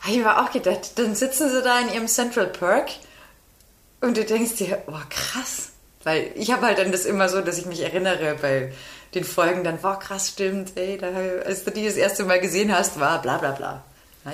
[0.00, 2.90] habe ich mir auch gedacht, dann sitzen sie da in ihrem Central Park
[4.00, 5.70] und du denkst dir, oh krass,
[6.04, 8.72] Weil ich habe halt dann das immer so, dass ich mich erinnere bei
[9.14, 11.08] den Folgen dann, wow, krass, stimmt, ey, da,
[11.44, 13.84] als du die das erste Mal gesehen hast, war bla bla bla.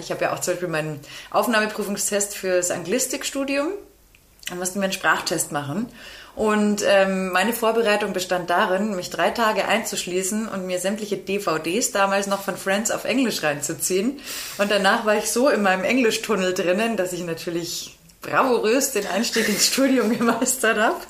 [0.00, 3.68] Ich habe ja auch zum Beispiel meinen Aufnahmeprüfungstest fürs Anglistikstudium.
[4.48, 5.86] Da mussten wir einen Sprachtest machen.
[6.34, 12.26] Und ähm, meine Vorbereitung bestand darin, mich drei Tage einzuschließen und mir sämtliche DVDs damals
[12.26, 14.20] noch von Friends auf Englisch reinzuziehen.
[14.58, 19.48] Und danach war ich so in meinem Englischtunnel drinnen, dass ich natürlich bravourös den Einstieg
[19.48, 21.00] ins Studium gemeistert habe.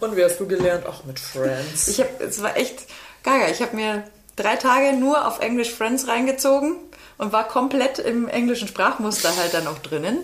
[0.00, 0.86] Und wie hast du gelernt?
[0.86, 1.88] Auch mit Friends.
[1.88, 2.80] Ich habe, es war echt
[3.22, 3.48] gaga.
[3.48, 4.04] Ich habe mir
[4.36, 6.76] drei Tage nur auf Englisch Friends reingezogen
[7.18, 10.18] und war komplett im englischen Sprachmuster halt dann auch drinnen.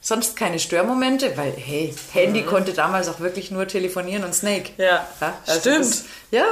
[0.00, 2.46] Sonst keine Störmomente, weil, hey, Handy mhm.
[2.46, 4.72] konnte damals auch wirklich nur telefonieren und Snake.
[4.76, 5.80] Ja, ja also stimmt.
[5.80, 6.44] Das, ja.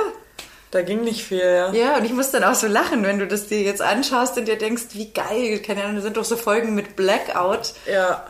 [0.70, 1.70] Da ging nicht viel, ja.
[1.72, 4.48] Ja, und ich muss dann auch so lachen, wenn du das dir jetzt anschaust und
[4.48, 7.74] dir denkst, wie geil, keine Ahnung, da sind doch so Folgen mit Blackout.
[7.84, 8.24] Ja.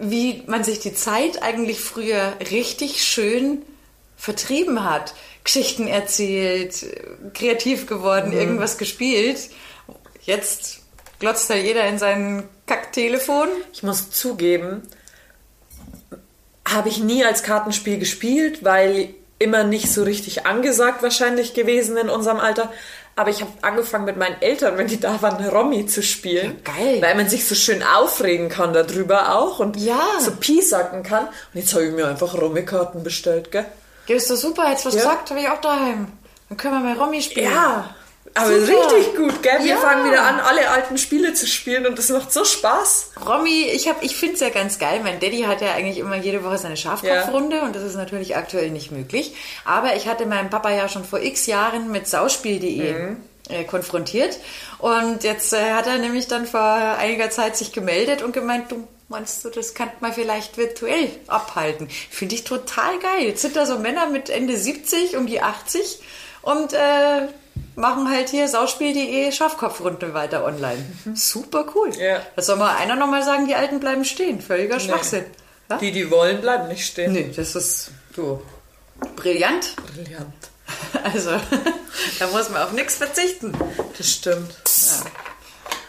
[0.00, 3.62] Wie man sich die Zeit eigentlich früher richtig schön
[4.16, 5.14] vertrieben hat.
[5.44, 6.84] Geschichten erzählt,
[7.32, 8.38] kreativ geworden, mhm.
[8.38, 9.38] irgendwas gespielt.
[10.22, 10.80] Jetzt
[11.18, 13.48] glotzt da jeder in sein Kacktelefon.
[13.72, 14.82] Ich muss zugeben,
[16.66, 22.08] habe ich nie als Kartenspiel gespielt, weil immer nicht so richtig angesagt wahrscheinlich gewesen in
[22.08, 22.72] unserem Alter.
[23.16, 26.56] Aber ich habe angefangen mit meinen Eltern, wenn die da waren, Romy zu spielen.
[26.64, 27.02] Ja, geil.
[27.02, 30.00] Weil man sich so schön aufregen kann darüber auch und ja.
[30.20, 31.26] so piesacken kann.
[31.26, 33.64] Und jetzt habe ich mir einfach Romy-Karten bestellt, gell?
[34.06, 34.70] Ja, ist doch super.
[34.70, 35.02] Jetzt was ja.
[35.02, 36.12] sagt, habe ich auch daheim.
[36.48, 37.50] Dann können wir mal Romy spielen.
[37.50, 37.92] Ja,
[38.34, 38.94] aber Super.
[38.94, 39.58] richtig gut, gell?
[39.60, 39.76] Wir ja.
[39.78, 43.12] fangen wieder an, alle alten Spiele zu spielen und das macht so Spaß.
[43.26, 45.00] Romy, ich, ich finde es ja ganz geil.
[45.02, 47.64] Mein Daddy hat ja eigentlich immer jede Woche seine Schafkopfrunde ja.
[47.64, 49.34] und das ist natürlich aktuell nicht möglich.
[49.64, 53.16] Aber ich hatte meinen Papa ja schon vor x Jahren mit sauspiel.de mhm.
[53.48, 54.38] äh, konfrontiert
[54.78, 58.86] und jetzt äh, hat er nämlich dann vor einiger Zeit sich gemeldet und gemeint, du
[59.10, 61.88] Meinst du, das kann man vielleicht virtuell abhalten?
[61.88, 63.22] Finde ich total geil.
[63.22, 66.00] Jetzt sind da so Männer mit Ende 70, um die 80
[66.42, 67.28] und äh,
[67.78, 70.84] machen halt hier sauspiel.de Schafkopfrunde weiter online.
[71.04, 71.16] Mhm.
[71.16, 71.96] Super cool.
[71.96, 72.20] Ja.
[72.36, 74.40] Das soll mal einer nochmal sagen, die Alten bleiben stehen.
[74.40, 75.24] Völliger Schwachsinn.
[75.70, 75.78] Ja?
[75.78, 77.12] Die, die wollen, bleiben nicht stehen.
[77.12, 78.42] Nee, das ist so
[79.16, 79.74] brillant.
[79.94, 80.34] Brillant.
[81.02, 81.30] Also,
[82.18, 83.52] da muss man auf nichts verzichten.
[83.96, 84.52] Das stimmt.
[84.52, 85.10] Ja.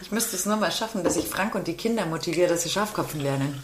[0.02, 2.70] Ich müsste es nur mal schaffen, dass ich Frank und die Kinder motiviere, dass sie
[2.70, 3.62] Schafkopfen lernen.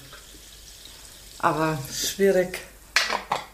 [1.39, 1.77] Aber.
[1.93, 2.59] Schwierig.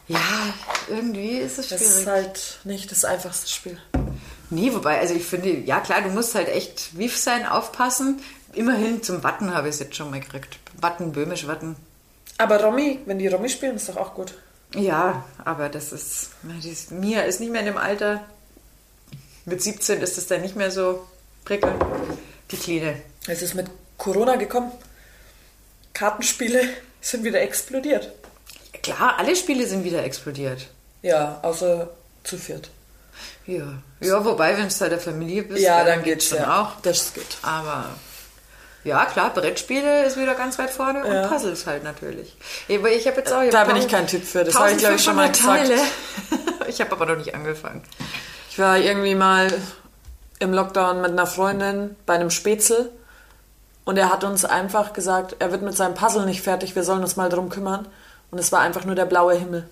[0.07, 0.53] Ja,
[0.89, 1.83] irgendwie ist es schwierig.
[1.83, 3.79] Das ist halt nicht das einfachste Spiel.
[4.51, 8.21] Nee, wobei, also ich finde, ja klar, du musst halt echt wiff sein, aufpassen.
[8.53, 10.59] Immerhin zum Watten habe ich es jetzt schon mal gekriegt.
[10.79, 11.77] Watten, böhmisch Watten.
[12.37, 14.33] Aber Romy, wenn die Romy spielen, ist doch auch gut.
[14.75, 18.25] Ja, aber das ist, das, Mia ist nicht mehr in dem Alter.
[19.45, 21.07] Mit 17 ist es dann nicht mehr so
[21.45, 21.81] prickelnd.
[22.51, 23.01] Die Kleine.
[23.27, 24.71] Es ist mit Corona gekommen.
[25.93, 26.61] Kartenspiele
[26.99, 28.11] sind wieder explodiert.
[28.83, 30.67] Klar, alle Spiele sind wieder explodiert.
[31.01, 31.89] Ja, außer
[32.23, 32.69] zu viert.
[33.45, 33.63] Ja,
[33.99, 36.61] ja wobei, wenn du Teil der Familie bist, ja, dann, dann geht's schon ja.
[36.61, 36.81] auch.
[36.81, 37.37] Das geht.
[37.41, 37.85] Aber
[38.83, 41.21] ja, klar, Brettspiele ist wieder ganz weit vorne ja.
[41.21, 42.35] und Puzzles halt natürlich.
[42.69, 44.43] Aber ich habe jetzt auch da bin ich kein Typ für.
[44.43, 45.69] Das habe ich glaube ich schon mal gesagt.
[46.67, 47.83] ich habe aber noch nicht angefangen.
[48.49, 49.51] Ich war irgendwie mal
[50.39, 52.89] im Lockdown mit einer Freundin bei einem Spätzle
[53.85, 57.01] und er hat uns einfach gesagt, er wird mit seinem Puzzle nicht fertig, wir sollen
[57.01, 57.87] uns mal drum kümmern.
[58.31, 59.67] Und es war einfach nur der blaue Himmel.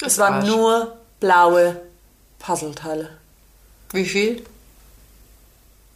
[0.00, 1.80] Das es waren nur blaue
[2.38, 3.10] Puzzleteile.
[3.92, 4.44] Wie viel?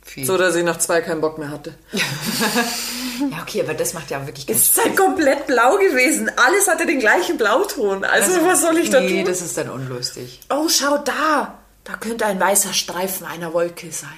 [0.05, 0.27] Viel.
[0.27, 1.75] So, dass ich nach zwei keinen Bock mehr hatte.
[1.93, 6.31] ja, okay, aber das macht ja wirklich keinen Es ist halt komplett blau gewesen.
[6.37, 8.05] Alles hatte den gleichen Blauton.
[8.05, 9.17] Also, also was soll ich da nee, tun?
[9.19, 10.41] Nee, das ist dann unlustig.
[10.51, 11.59] Oh, schau da.
[11.85, 14.11] Da könnte ein weißer Streifen einer Wolke sein.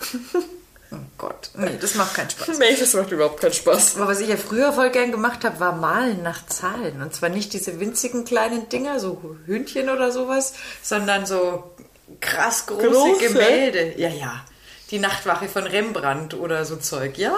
[0.90, 2.58] Oh Gott, nee, das macht keinen Spaß.
[2.58, 3.96] Nee, das macht überhaupt keinen Spaß.
[3.96, 7.02] Aber was ich ja früher voll gern gemacht habe, war Malen nach Zahlen.
[7.02, 11.74] Und zwar nicht diese winzigen kleinen Dinger, so Hühnchen oder sowas, sondern so
[12.20, 13.28] krass große Große?
[13.28, 13.98] Gemälde.
[13.98, 14.44] Ja, ja.
[14.90, 17.18] Die Nachtwache von Rembrandt oder so Zeug.
[17.18, 17.36] Ja,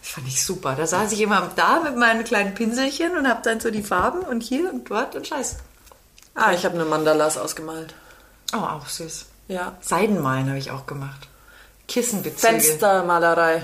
[0.00, 0.74] das fand ich super.
[0.74, 4.20] Da saß ich immer da mit meinen kleinen Pinselchen und habe dann so die Farben
[4.20, 5.56] und hier und dort und Scheiß.
[6.34, 7.94] Ah, ich habe eine Mandalas ausgemalt.
[8.54, 9.26] Oh, auch süß.
[9.48, 9.76] Ja.
[9.82, 11.28] Seidenmalen habe ich auch gemacht.
[11.88, 12.46] Kissenbezüge.
[12.46, 13.62] Fenstermalerei.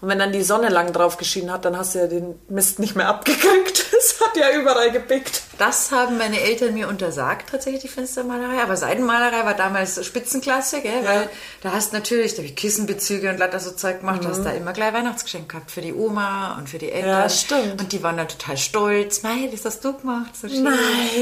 [0.00, 2.78] Und wenn dann die Sonne lang drauf geschienen hat, dann hast du ja den Mist
[2.78, 3.73] nicht mehr abgekriegt.
[3.98, 5.42] Es hat ja überall gepickt.
[5.58, 8.62] Das haben meine Eltern mir untersagt, tatsächlich die Fenstermalerei.
[8.62, 11.02] Aber Seidenmalerei war damals Spitzenklasse, gell?
[11.02, 11.08] Ja.
[11.08, 11.30] weil
[11.62, 14.28] da hast natürlich da hab ich Kissenbezüge und lauter so Zeug gemacht, mhm.
[14.28, 17.10] hast da immer gleich Weihnachtsgeschenk gehabt für die Oma und für die Eltern.
[17.10, 17.80] Ja, stimmt.
[17.80, 19.22] Und die waren dann total stolz.
[19.22, 20.36] Mei, das hast du gemacht.
[20.36, 20.46] So.
[20.46, 20.74] Nein.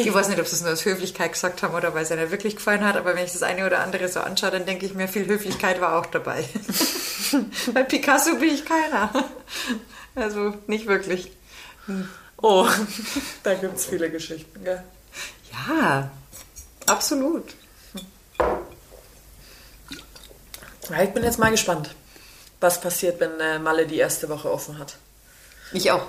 [0.02, 2.30] Ich weiß nicht, ob sie es nur aus Höflichkeit gesagt haben oder weil es ihnen
[2.30, 4.94] wirklich gefallen hat, aber wenn ich das eine oder andere so anschaue, dann denke ich
[4.94, 6.44] mir, viel Höflichkeit war auch dabei.
[7.74, 9.10] Bei Picasso bin ich keiner.
[10.14, 11.32] Also nicht wirklich.
[11.86, 12.08] Hm.
[12.42, 12.68] Oh,
[13.44, 14.82] da gibt es viele Geschichten, gell?
[15.52, 16.10] Ja,
[16.86, 17.54] absolut.
[20.90, 21.94] Ja, ich bin jetzt mal gespannt,
[22.60, 24.96] was passiert, wenn äh, Malle die erste Woche offen hat.
[25.72, 26.04] Ich auch.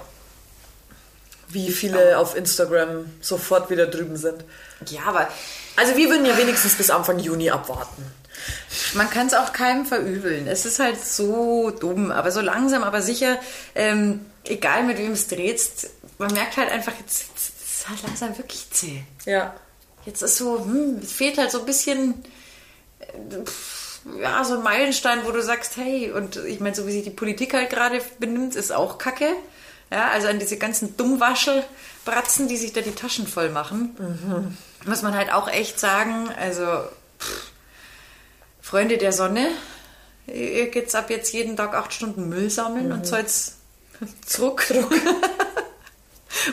[1.50, 4.44] Wie viele auf Instagram sofort wieder drüben sind.
[4.90, 5.30] Ja, aber
[5.76, 8.04] Also wir würden ja wenigstens bis Anfang Juni abwarten.
[8.96, 10.48] man kann es auch keinem verübeln.
[10.48, 13.40] Es ist halt so dumm, aber so langsam, aber sicher,
[13.76, 18.38] ähm, egal mit wem es drehtst, man merkt halt einfach, jetzt, jetzt ist halt langsam
[18.38, 19.04] wirklich zäh.
[19.26, 19.54] Ja.
[20.06, 22.24] Jetzt ist so, hm, es fehlt halt so ein bisschen,
[23.00, 27.04] äh, ja, so ein Meilenstein, wo du sagst, hey, und ich meine, so wie sich
[27.04, 29.36] die Politik halt gerade benimmt, ist auch kacke.
[29.92, 35.16] Ja, also an diese ganzen Dummwaschelbratzen, die sich da die Taschen voll machen, muss man
[35.16, 36.64] halt auch echt sagen, also
[37.20, 37.52] pff,
[38.60, 39.50] Freunde der Sonne,
[40.26, 43.58] ihr geht's ab jetzt jeden Tag acht Stunden Müll sammeln und soll's
[44.26, 44.66] zurück.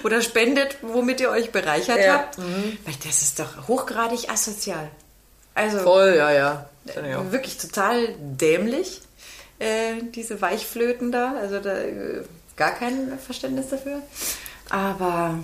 [0.05, 2.14] Oder spendet, womit ihr euch bereichert Ja.
[2.14, 2.38] habt.
[2.38, 4.91] Weil das ist doch hochgradig asozial.
[5.55, 6.66] Also Voll, ja, ja.
[7.30, 9.03] Wirklich total dämlich,
[9.59, 11.34] äh, diese Weichflöten da.
[11.41, 12.22] Also da äh,
[12.57, 14.03] gar kein Verständnis dafür.
[14.70, 15.43] Aber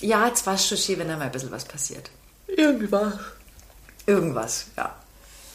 [0.00, 2.10] ja, jetzt war es schon schön, wenn da mal ein bisschen was passiert.
[2.46, 3.18] Irgendwie war.
[4.06, 4.94] Irgendwas, ja.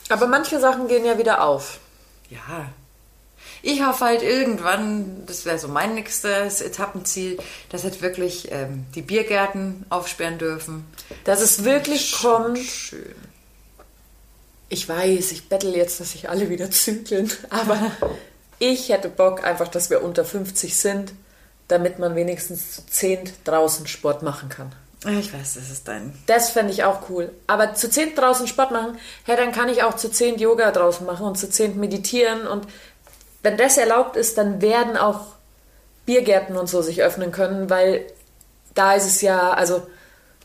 [0.09, 1.79] Aber manche Sachen gehen ja wieder auf.
[2.29, 2.69] Ja.
[3.67, 7.39] Ich hoffe halt irgendwann, das wäre so mein nächstes Etappenziel,
[7.69, 10.85] dass halt wirklich ähm, die Biergärten aufsperren dürfen.
[11.23, 12.59] Dass es wirklich kommt.
[12.59, 13.15] Schön.
[14.69, 17.91] Ich weiß, ich bettel jetzt, dass sich alle wieder zügeln, aber
[18.59, 21.13] ich hätte Bock einfach, dass wir unter 50 sind,
[21.67, 24.75] damit man wenigstens zu 10 draußen Sport machen kann.
[25.05, 26.13] Ja, Ich weiß, das ist dein.
[26.27, 27.31] Das fände ich auch cool.
[27.47, 31.03] Aber zu 10 draußen Sport machen, hey, dann kann ich auch zu 10 Yoga draußen
[31.03, 32.45] machen und zu 10 meditieren.
[32.45, 32.67] Und
[33.45, 35.21] wenn das erlaubt ist, dann werden auch
[36.05, 38.05] Biergärten und so sich öffnen können, weil
[38.73, 39.87] da ist es ja, also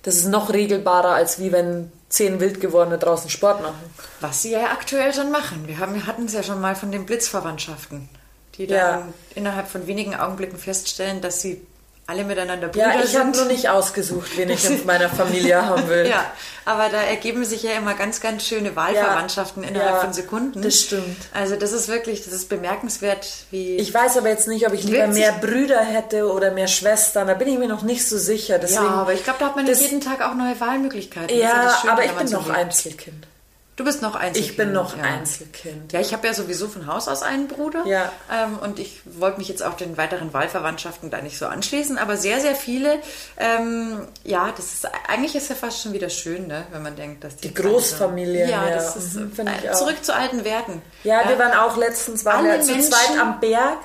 [0.02, 3.78] das ist noch regelbarer, als wie wenn 10 Wildgewordene draußen Sport machen.
[4.20, 5.66] Was sie ja aktuell schon machen.
[5.66, 8.08] Wir, haben, wir hatten es ja schon mal von den Blitzverwandtschaften,
[8.56, 9.08] die dann Ja.
[9.34, 11.66] innerhalb von wenigen Augenblicken feststellen, dass sie
[12.10, 15.88] alle miteinander Brüder Ja, ich habe nur nicht ausgesucht, wen ich in meiner Familie haben
[15.88, 16.06] will.
[16.06, 16.24] Ja,
[16.64, 20.60] aber da ergeben sich ja immer ganz, ganz schöne Wahlverwandtschaften innerhalb ja, von Sekunden.
[20.60, 21.16] das stimmt.
[21.32, 23.76] Also das ist wirklich, das ist bemerkenswert, wie...
[23.76, 27.28] Ich weiß aber jetzt nicht, ob ich lieber mehr Brüder hätte oder mehr Schwestern.
[27.28, 28.58] Da bin ich mir noch nicht so sicher.
[28.58, 31.36] Deswegen, ja, aber ich glaube, da hat man das- jeden Tag auch neue Wahlmöglichkeiten.
[31.38, 32.50] Ja, das Schöne, aber ich bin noch.
[32.50, 33.26] Einzelkind.
[33.76, 34.50] Du bist noch Einzelkind.
[34.50, 35.04] Ich bin noch ja.
[35.04, 35.92] Einzelkind.
[35.94, 37.86] Ja, ich habe ja sowieso von Haus aus einen Bruder.
[37.86, 38.12] Ja.
[38.30, 41.96] Ähm, und ich wollte mich jetzt auch den weiteren Wahlverwandtschaften da nicht so anschließen.
[41.96, 42.98] Aber sehr, sehr viele,
[43.38, 47.24] ähm, ja, das ist eigentlich ist ja fast schon wieder schön, ne, wenn man denkt,
[47.24, 48.74] dass die, Die Großfamilien, Ja, ja.
[48.74, 49.74] das ist Mhm, äh, auch.
[49.78, 50.82] zurück zu alten Werten.
[51.04, 53.78] Ja, wir waren auch letztens waren Alle wir zu Menschen- zweit am Berg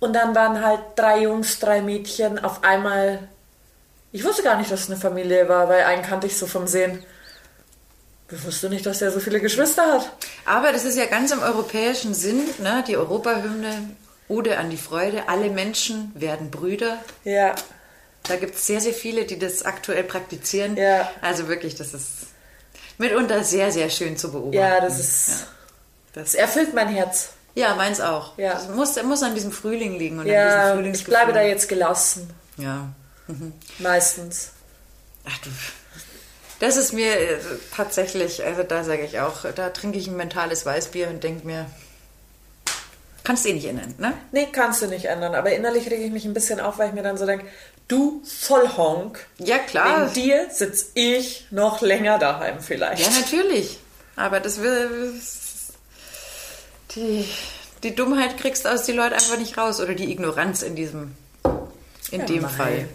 [0.00, 3.18] und dann waren halt drei Jungs, drei Mädchen auf einmal.
[4.12, 6.66] Ich wusste gar nicht, dass es eine Familie war, weil einen kannte ich so vom
[6.66, 7.04] Sehen.
[8.30, 10.10] Ich wusste nicht, dass er so viele Geschwister hat.
[10.44, 13.90] Aber das ist ja ganz im europäischen Sinn, ne, die Europahymne,
[14.28, 16.98] Ode an die Freude, alle Menschen werden Brüder.
[17.24, 17.54] Ja.
[18.22, 20.76] Da gibt es sehr, sehr viele, die das aktuell praktizieren.
[20.76, 21.10] Ja.
[21.20, 22.08] Also wirklich, das ist
[22.96, 24.54] mitunter sehr, sehr schön zu beobachten.
[24.54, 25.46] Ja, das ist.
[26.14, 27.30] Das Es erfüllt mein Herz.
[27.54, 28.38] Ja, meins auch.
[28.38, 28.54] Ja.
[28.54, 31.68] Das muss, muss an diesem Frühling liegen und an Ja, diesem ich bleibe da jetzt
[31.68, 32.30] gelassen.
[32.56, 32.88] Ja.
[33.78, 34.50] Meistens.
[35.24, 35.50] Ach du.
[36.62, 37.38] Das ist mir äh,
[37.76, 41.66] tatsächlich, also da sage ich auch, da trinke ich ein mentales Weißbier und denke mir,
[43.24, 44.12] kannst eh nicht ändern, ne?
[44.30, 45.34] Nee, kannst du nicht ändern.
[45.34, 47.46] Aber innerlich rege ich mich ein bisschen auf, weil ich mir dann so denke,
[47.88, 50.14] du Vollhonk, Ja, klar.
[50.14, 53.02] wegen dir sitze ich noch länger daheim vielleicht.
[53.02, 53.80] Ja, natürlich.
[54.14, 55.20] Aber das will.
[56.94, 57.24] Die,
[57.82, 59.80] die Dummheit kriegst du aus die Leute einfach nicht raus.
[59.80, 61.16] Oder die Ignoranz in diesem.
[62.12, 62.48] In Ja, dem.
[62.48, 62.88] Fall.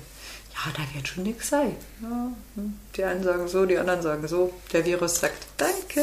[0.66, 1.76] Ja, da wird schon nichts sein.
[2.02, 2.80] Ja, hm.
[2.96, 4.54] die einen sagen so, die anderen sagen so.
[4.74, 6.02] Der Virus sagt Danke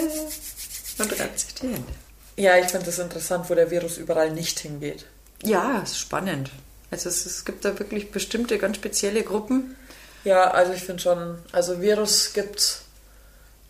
[0.98, 1.92] und reibt sich die Hände.
[2.36, 5.06] Ja, ich finde es interessant, wo der Virus überall nicht hingeht.
[5.42, 6.50] Ja, ist spannend.
[6.90, 9.76] Also es, es gibt da wirklich bestimmte ganz spezielle Gruppen.
[10.24, 12.82] Ja, also ich finde schon, also Virus gibt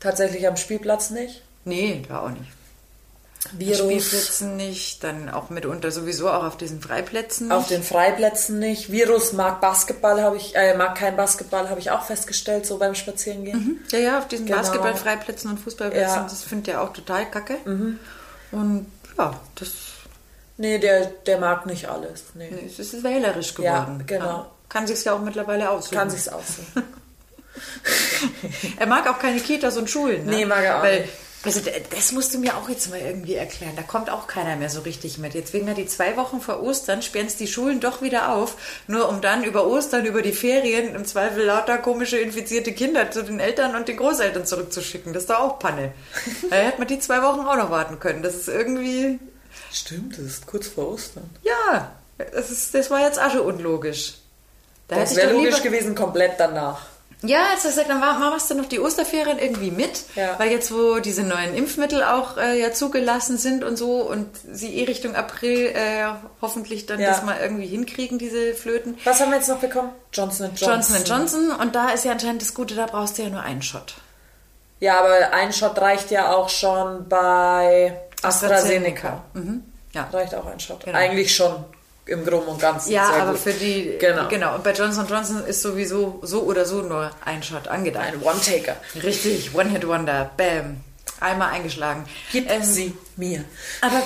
[0.00, 1.42] tatsächlich am Spielplatz nicht.
[1.64, 2.53] Nee, da auch nicht.
[3.52, 7.52] Virus Spielplätzen nicht, dann auch mitunter sowieso auch auf diesen Freiplätzen.
[7.52, 8.90] auf den Freiplätzen nicht.
[8.90, 12.94] Virus mag Basketball, habe ich, äh, mag kein Basketball, habe ich auch festgestellt, so beim
[12.94, 13.84] Spazierengehen.
[13.92, 14.58] Ja, ja, auf diesen Genau.
[14.58, 16.22] Basketballfreiplätzen und Fußballplätzen, Ja.
[16.22, 16.28] Mhm.
[16.28, 17.56] das findet er auch total kacke.
[18.52, 18.86] Und
[19.18, 19.70] ja, das
[20.56, 22.26] Nee, der, der mag nicht alles.
[22.34, 22.48] Nee.
[22.50, 24.04] nee, es ist wählerisch Ja, geworden.
[24.06, 24.46] genau.
[24.68, 25.98] Kann sich ja auch mittlerweile aussuchen.
[25.98, 26.82] Kann sich's aussuchen.
[28.78, 30.24] Er mag auch keine Kitas und Schulen.
[30.26, 30.30] Ne?
[30.36, 31.12] Nee, mag er auch Weil nicht.
[31.44, 31.60] Also
[31.94, 33.74] das musst du mir auch jetzt mal irgendwie erklären.
[33.76, 35.34] Da kommt auch keiner mehr so richtig mit.
[35.34, 39.08] Jetzt wegen die zwei Wochen vor Ostern sperren es die Schulen doch wieder auf, nur
[39.08, 43.40] um dann über Ostern, über die Ferien im Zweifel lauter komische infizierte Kinder zu den
[43.40, 45.12] Eltern und den Großeltern zurückzuschicken.
[45.12, 45.92] Das ist doch auch Panne.
[46.50, 48.22] da hätte man die zwei Wochen auch noch warten können.
[48.22, 49.18] Das ist irgendwie,
[49.70, 51.28] Stimmt, das ist kurz vor Ostern.
[51.42, 54.14] ja, das, ist, das war jetzt Asche unlogisch.
[54.88, 56.93] Da Das wäre logisch gewesen, komplett danach.
[57.26, 60.38] Ja, jetzt hast du gesagt, dann war- machst du noch die Osterferien irgendwie mit, Ja.
[60.38, 64.74] weil jetzt, wo diese neuen Impfmittel auch äh, ja zugelassen sind und so und sie
[64.78, 66.04] eh Richtung April äh,
[66.42, 67.08] hoffentlich dann Ja.
[67.10, 68.96] das mal irgendwie hinkriegen, diese Flöten.
[69.04, 69.90] Was haben wir jetzt noch bekommen?
[70.12, 70.68] Johnson Johnson.
[70.68, 73.62] Johnson Johnson und da ist ja anscheinend das Gute, da brauchst du ja nur einen
[73.62, 73.94] Shot.
[74.80, 79.22] Ja, aber ein Shot reicht ja auch schon bei AstraZeneca.
[79.34, 79.62] Mhm.
[79.92, 80.08] Ja.
[80.12, 80.84] Reicht auch ein Shot.
[80.84, 80.98] Genau.
[80.98, 81.64] Eigentlich schon
[82.06, 82.92] im Groben und Ganzen.
[82.92, 83.40] Ja, aber gut.
[83.40, 84.28] für die Genau.
[84.28, 84.54] genau.
[84.56, 88.04] Und bei Johnson Johnson ist sowieso so oder so nur ein Shot angedacht.
[88.06, 88.76] Ein One-Taker.
[89.02, 90.80] Richtig, One Hit Wonder, bam,
[91.20, 92.04] einmal eingeschlagen.
[92.32, 93.44] Gib Ähm, sie mir.
[93.80, 94.02] Aber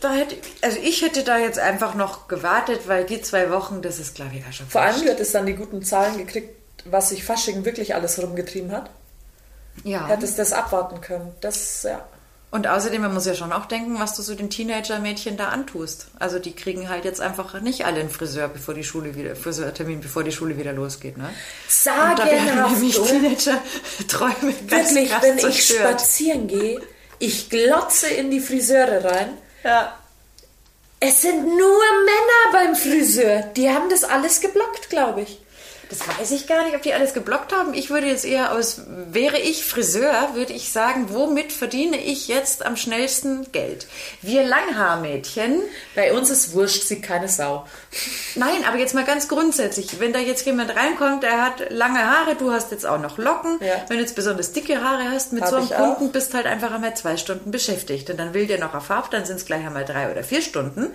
[0.00, 3.98] da hätte, also ich hätte da jetzt einfach noch gewartet, weil die zwei Wochen, das
[3.98, 6.54] ist glaube ich ja schon Vor allem wird es dann die guten Zahlen gekriegt,
[6.84, 8.90] was sich Fasching wirklich alles rumgetrieben hat.
[9.84, 10.06] ja.
[10.06, 11.34] Hättest das abwarten können.
[11.40, 12.04] Das, ja.
[12.50, 16.06] Und außerdem, man muss ja schon auch denken, was du so den Teenager-Mädchen da antust.
[16.18, 20.00] Also die kriegen halt jetzt einfach nicht alle einen Friseur, bevor die Schule wieder, Friseurtermin,
[20.00, 21.28] bevor die Schule wieder losgeht, ne?
[22.10, 22.24] Und da
[22.96, 23.10] oder?
[23.10, 26.00] Teenager-Träume Wirklich, wenn ich zerstört.
[26.00, 26.80] spazieren gehe,
[27.18, 29.36] ich glotze in die Friseure rein.
[29.62, 29.98] Ja.
[31.00, 33.42] Es sind nur Männer beim Friseur.
[33.56, 35.38] Die haben das alles geblockt, glaube ich.
[35.90, 37.72] Das weiß ich gar nicht, ob die alles geblockt haben.
[37.72, 42.64] Ich würde jetzt eher aus, wäre ich Friseur, würde ich sagen, womit verdiene ich jetzt
[42.66, 43.86] am schnellsten Geld?
[44.20, 45.60] Wir Langhaarmädchen,
[45.94, 47.66] Bei uns ist wurscht, sieht keine Sau.
[48.34, 52.34] nein, aber jetzt mal ganz grundsätzlich, wenn da jetzt jemand reinkommt, der hat lange Haare,
[52.36, 53.76] du hast jetzt auch noch Locken, Ja.
[53.88, 56.12] wenn du jetzt besonders dicke Haare hast, mit Hab so einem Kunden auch.
[56.12, 59.24] bist halt einfach einmal zwei Stunden beschäftigt und dann will der noch auf Farb, dann
[59.24, 60.88] sind es gleich einmal drei oder vier Stunden.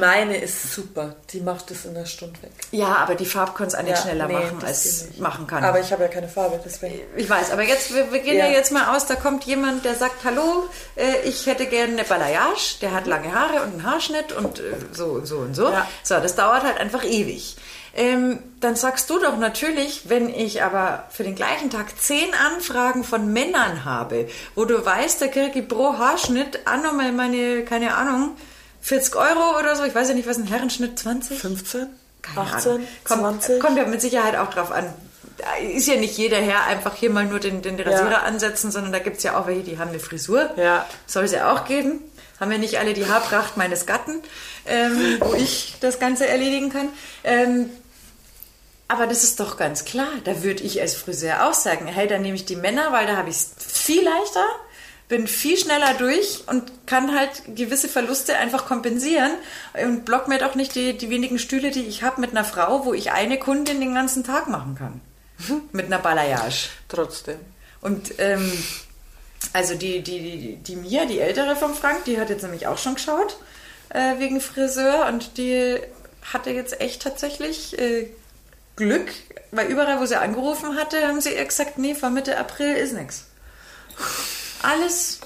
[0.00, 1.16] Meine ist super.
[1.32, 2.52] Die macht es in einer Stunde weg.
[2.70, 5.46] Ja, aber die Farb kann es auch nicht Ja, schneller nee, machen, das als machen
[5.46, 5.64] kann.
[5.64, 7.00] Aber ich habe ja keine Farbe, deswegen.
[7.16, 8.46] Ich weiß, aber jetzt, wir, wir gehen ja.
[8.46, 8.52] Ja.
[8.52, 12.78] jetzt mal aus, da kommt jemand, der sagt, hallo, äh, ich hätte gerne eine Balayage,
[12.80, 14.62] der hat lange Haare und einen Haarschnitt und äh,
[14.92, 15.70] so und so und so.
[15.70, 15.88] Ja.
[16.02, 17.56] So, das dauert halt einfach ewig.
[17.96, 23.04] Ähm, dann sagst du doch natürlich, wenn ich aber für den gleichen Tag zehn Anfragen
[23.04, 27.94] von Männern habe, wo du weißt, da kriege ich pro Haarschnitt auch nochmal meine, keine
[27.94, 28.36] Ahnung,
[28.82, 31.40] 40 Euro oder so, ich weiß ja nicht, was ein Herrenschnitt, 20?
[31.40, 31.88] 15?
[32.34, 32.72] Keine 18?
[32.72, 32.86] Ahnung.
[33.04, 33.60] Kommt, 20?
[33.60, 34.92] kommt ja mit Sicherheit auch drauf an.
[35.38, 38.22] Da ist ja nicht jeder Herr einfach hier mal nur den, den Rasierer Ja.
[38.22, 40.50] ansetzen, sondern da gibt es ja auch welche, die haben eine Frisur.
[40.56, 40.86] Ja.
[41.06, 42.00] Soll es ja auch geben.
[42.40, 44.22] Haben ja nicht alle die Haarpracht meines Gatten,
[44.66, 46.88] ähm, wo ich das Ganze erledigen kann.
[47.24, 47.70] Ähm,
[48.88, 50.08] aber das ist doch ganz klar.
[50.24, 53.16] Da würde ich als Friseur auch sagen, hey, dann nehme ich die Männer, weil da
[53.16, 54.44] habe ich es viel leichter,
[55.08, 59.32] bin viel schneller durch und kann halt gewisse Verluste einfach kompensieren
[59.80, 62.84] und block mir doch nicht die, die wenigen Stühle, die ich habe mit einer Frau,
[62.84, 65.00] wo ich eine Kundin den ganzen Tag machen kann.
[65.72, 66.70] mit einer Balayage.
[66.88, 67.38] Trotzdem.
[67.80, 68.50] Und ähm,
[69.52, 72.78] also die, die, die, die Mia, die ältere vom Frank, die hat jetzt nämlich auch
[72.78, 73.36] schon geschaut
[73.90, 75.78] äh, wegen Friseur und die
[76.32, 78.08] hatte jetzt echt tatsächlich äh,
[78.74, 79.08] Glück,
[79.52, 82.94] weil überall, wo sie angerufen hatte, haben sie ihr gesagt, nee, vor Mitte April ist
[82.94, 83.26] nichts.
[84.62, 85.20] Alles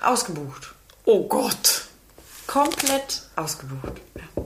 [0.00, 0.74] ausgebucht.
[1.04, 1.82] Oh Gott.
[2.46, 4.00] Komplett ausgebucht.
[4.14, 4.44] Ja.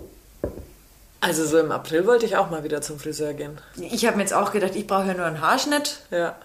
[1.20, 3.58] Also so im April wollte ich auch mal wieder zum Friseur gehen.
[3.76, 5.98] Ich habe mir jetzt auch gedacht, ich brauche ja nur einen Haarschnitt.
[6.10, 6.36] Ja.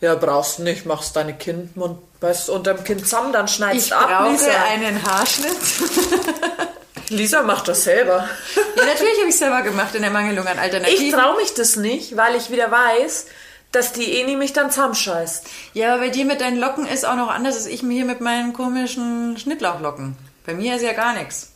[0.00, 4.08] Ja, brauchst nicht, machst deine Kindmund, weißt unter dem Kind zusammen, dann schneidest Ich ab,
[4.08, 4.50] brauche Lisa.
[4.68, 5.56] einen Haarschnitt.
[7.10, 8.28] Lisa macht das selber.
[8.76, 11.04] ja, natürlich habe ich es selber gemacht in der Mangelung an Alternativen.
[11.06, 13.26] Ich traue mich das nicht, weil ich wieder weiß,
[13.72, 15.46] dass die Eni mich dann zusammenscheißt.
[15.74, 18.04] Ja, aber bei dir mit deinen Locken ist auch noch anders als ich mir hier
[18.04, 20.16] mit meinen komischen Schnittlauchlocken.
[20.46, 21.52] Bei mir ist ja gar nichts.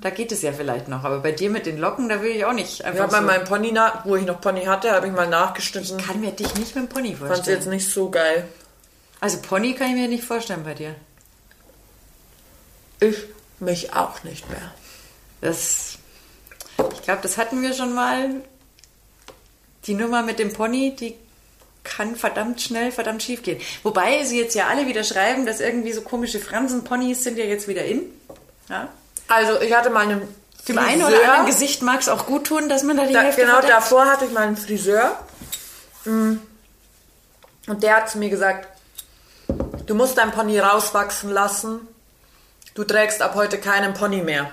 [0.00, 2.44] Da geht es ja vielleicht noch, aber bei dir mit den Locken, da will ich
[2.44, 3.26] auch nicht Ich einfach habe bei so.
[3.26, 5.98] meinem Pony, wo ich noch Pony hatte, habe ich mal nachgeschnitten.
[5.98, 7.58] kann mir dich nicht mit dem Pony Fand vorstellen.
[7.58, 8.48] jetzt nicht so geil.
[9.20, 10.94] Also Pony kann ich mir nicht vorstellen bei dir.
[13.00, 13.16] Ich
[13.60, 14.72] mich auch nicht mehr.
[15.40, 15.98] Das,
[16.92, 18.30] ich glaube, das hatten wir schon mal.
[19.86, 21.14] Die Nummer mit dem Pony, die
[21.84, 23.60] kann verdammt schnell, verdammt schief gehen.
[23.82, 27.68] Wobei sie jetzt ja alle wieder schreiben, dass irgendwie so komische Fransen-Ponys sind ja jetzt
[27.68, 28.02] wieder in.
[28.68, 28.88] Ja.
[29.28, 30.22] Also ich hatte mal einen
[30.66, 33.22] Dem einen oder anderen Gesicht mag es auch gut tun, dass man da die Da,
[33.22, 33.74] Hälfte genau, verdeckt.
[33.74, 35.18] davor hatte ich mal einen Friseur.
[36.04, 36.34] Mm.
[37.66, 38.68] Und der hat zu mir gesagt,
[39.86, 41.80] du musst dein Pony rauswachsen lassen.
[42.74, 44.50] Du trägst ab heute keinen Pony mehr.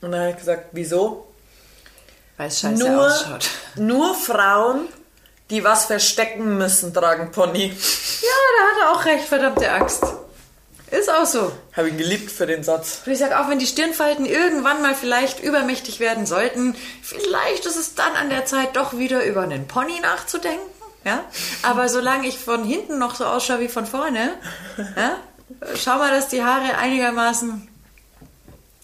[0.00, 1.29] Und dann habe ich gesagt, wieso?
[2.40, 3.50] Weil scheiße Nur, ausschaut.
[3.76, 4.88] nur Frauen,
[5.50, 7.66] die was verstecken müssen, tragen Pony.
[7.66, 10.02] Ja, da hat er auch recht, verdammte Axt.
[10.90, 11.52] Ist auch so.
[11.76, 13.02] Habe ihn geliebt für den Satz.
[13.04, 17.76] Und ich sage auch, wenn die Stirnfalten irgendwann mal vielleicht übermächtig werden sollten, vielleicht ist
[17.76, 20.64] es dann an der Zeit, doch wieder über einen Pony nachzudenken.
[21.04, 21.22] Ja?
[21.62, 24.32] Aber solange ich von hinten noch so ausschaue wie von vorne,
[24.96, 25.16] ja,
[25.76, 27.68] schau mal, dass die Haare einigermaßen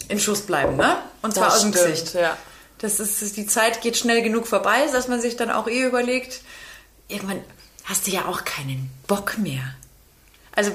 [0.09, 0.99] in Schuss bleiben, ne?
[1.23, 2.15] Und zwar Das aus dem stimmt, Gesicht.
[2.15, 2.37] ja.
[2.79, 6.41] Das ist, die Zeit geht schnell genug vorbei, dass man sich dann auch eh überlegt,
[7.09, 7.43] irgendwann
[7.85, 9.75] hast du ja auch keinen Bock mehr.
[10.57, 10.73] Also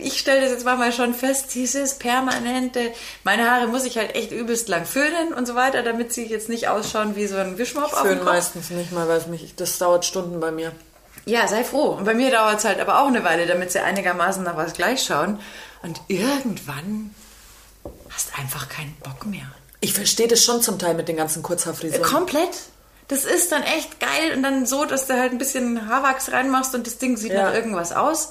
[0.00, 2.90] ich stelle das jetzt mal schon fest, dieses permanente,
[3.22, 6.48] meine Haare muss ich halt echt übelst lang föhnen und so weiter, damit sie jetzt
[6.48, 8.24] nicht ausschauen wie so ein Wischmopp auf dem Kopf.
[8.24, 10.72] meistens nicht mal, weil mich, das dauert Stunden bei mir.
[11.26, 11.90] Ja, sei froh.
[11.90, 14.72] Und bei mir dauert es halt aber auch eine Weile, damit sie einigermaßen nach was
[14.72, 15.38] gleich schauen.
[15.82, 17.14] Und irgendwann
[18.08, 19.46] hast einfach keinen Bock mehr.
[19.80, 22.02] Ich verstehe das schon zum Teil mit den ganzen Kurzhaarfrisuren.
[22.02, 22.50] Komplett.
[23.08, 26.74] Das ist dann echt geil und dann so, dass du halt ein bisschen Haarwachs reinmachst
[26.74, 27.44] und das Ding sieht Ja.
[27.44, 28.30] nach irgendwas aus.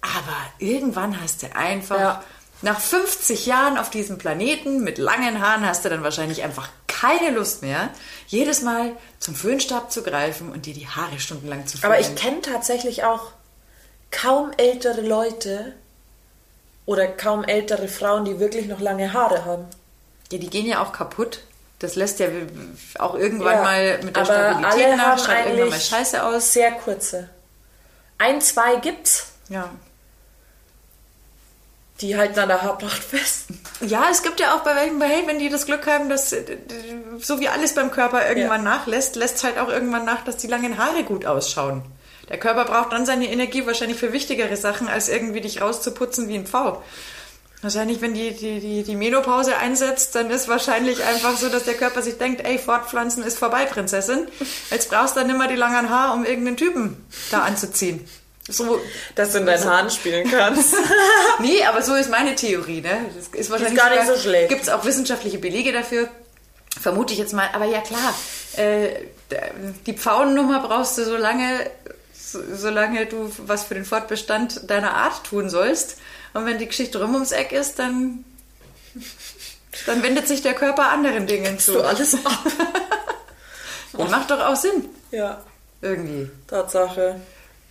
[0.00, 2.24] Aber irgendwann hast du einfach, Ja.
[2.62, 7.30] nach 50 Jahren auf diesem Planeten mit langen Haaren hast du dann wahrscheinlich einfach keine
[7.30, 7.90] Lust mehr,
[8.28, 11.92] jedes Mal zum Föhnstab zu greifen und dir die Haare stundenlang zu föhnen.
[11.92, 13.32] Aber ich kenne tatsächlich auch
[14.10, 15.74] kaum ältere Leute
[16.86, 19.64] oder kaum ältere Frauen, die wirklich noch lange Haare haben.
[20.32, 21.40] Ja, die gehen ja auch kaputt.
[21.78, 22.28] Das lässt ja
[22.98, 26.52] auch irgendwann Ja, mal mit der Stabilität nach, schaut irgendwann mal scheiße aus.
[26.52, 27.28] Sehr kurze.
[28.18, 29.68] Ein, zwei gibt's, Ja.
[32.00, 33.46] die halten an der Haarpracht fest.
[33.80, 36.56] Ja, es gibt ja auch bei welchen, hey, wenn die das Glück haben, dass äh,
[37.18, 38.70] so wie alles beim Körper irgendwann Ja.
[38.70, 41.82] nachlässt, lässt es halt auch irgendwann nach, dass die langen Haare gut ausschauen.
[42.28, 46.34] Der Körper braucht dann seine Energie wahrscheinlich für wichtigere Sachen, als irgendwie dich rauszuputzen wie
[46.36, 46.82] ein Pfau.
[47.62, 51.74] Wahrscheinlich, wenn die, die, die, die Menopause einsetzt, dann ist wahrscheinlich einfach so, dass der
[51.74, 54.28] Körper sich denkt, ey, Fortpflanzen ist vorbei, Prinzessin.
[54.70, 58.06] Jetzt brauchst du dann immer die langen Haare, um irgendeinen Typen da anzuziehen.
[58.48, 58.80] So,
[59.16, 60.74] Dass du in deinen Haaren spielen kannst.
[61.40, 63.06] Nee, aber so ist meine Theorie, ne?
[63.14, 64.48] Das ist wahrscheinlich gar nicht so schlecht.
[64.48, 66.08] Gibt es auch wissenschaftliche Belege dafür?
[66.80, 67.48] Vermute ich jetzt mal.
[67.52, 68.14] Aber ja klar,
[68.56, 68.88] äh,
[69.86, 71.68] die Pfauennummer brauchst du so lange,
[72.14, 75.96] so, solange du was für den Fortbestand deiner Art tun sollst.
[76.36, 78.24] Und wenn die Geschichte rum ums Eck ist, dann,
[79.86, 81.72] dann wendet sich der Körper anderen Dingen zu.
[81.72, 82.44] so alles ab.
[83.94, 85.42] Und macht doch auch Sinn, Ja,
[85.80, 86.30] irgendwie.
[86.46, 87.18] Tatsache.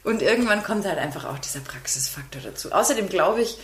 [0.04, 2.72] Und irgendwann kommt halt einfach auch dieser Praxisfaktor dazu.
[2.72, 3.60] Außerdem glaube ich,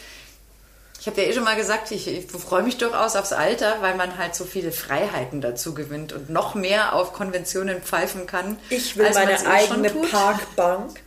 [0.99, 3.95] ich habe ja eh schon mal gesagt, ich, ich freue mich durchaus aufs Alter, weil
[3.95, 8.59] man halt so viele Freiheiten dazu gewinnt und noch mehr auf Konventionen pfeifen kann.
[8.69, 9.89] Ich will meine eh eigene.
[9.89, 11.01] Parkbank.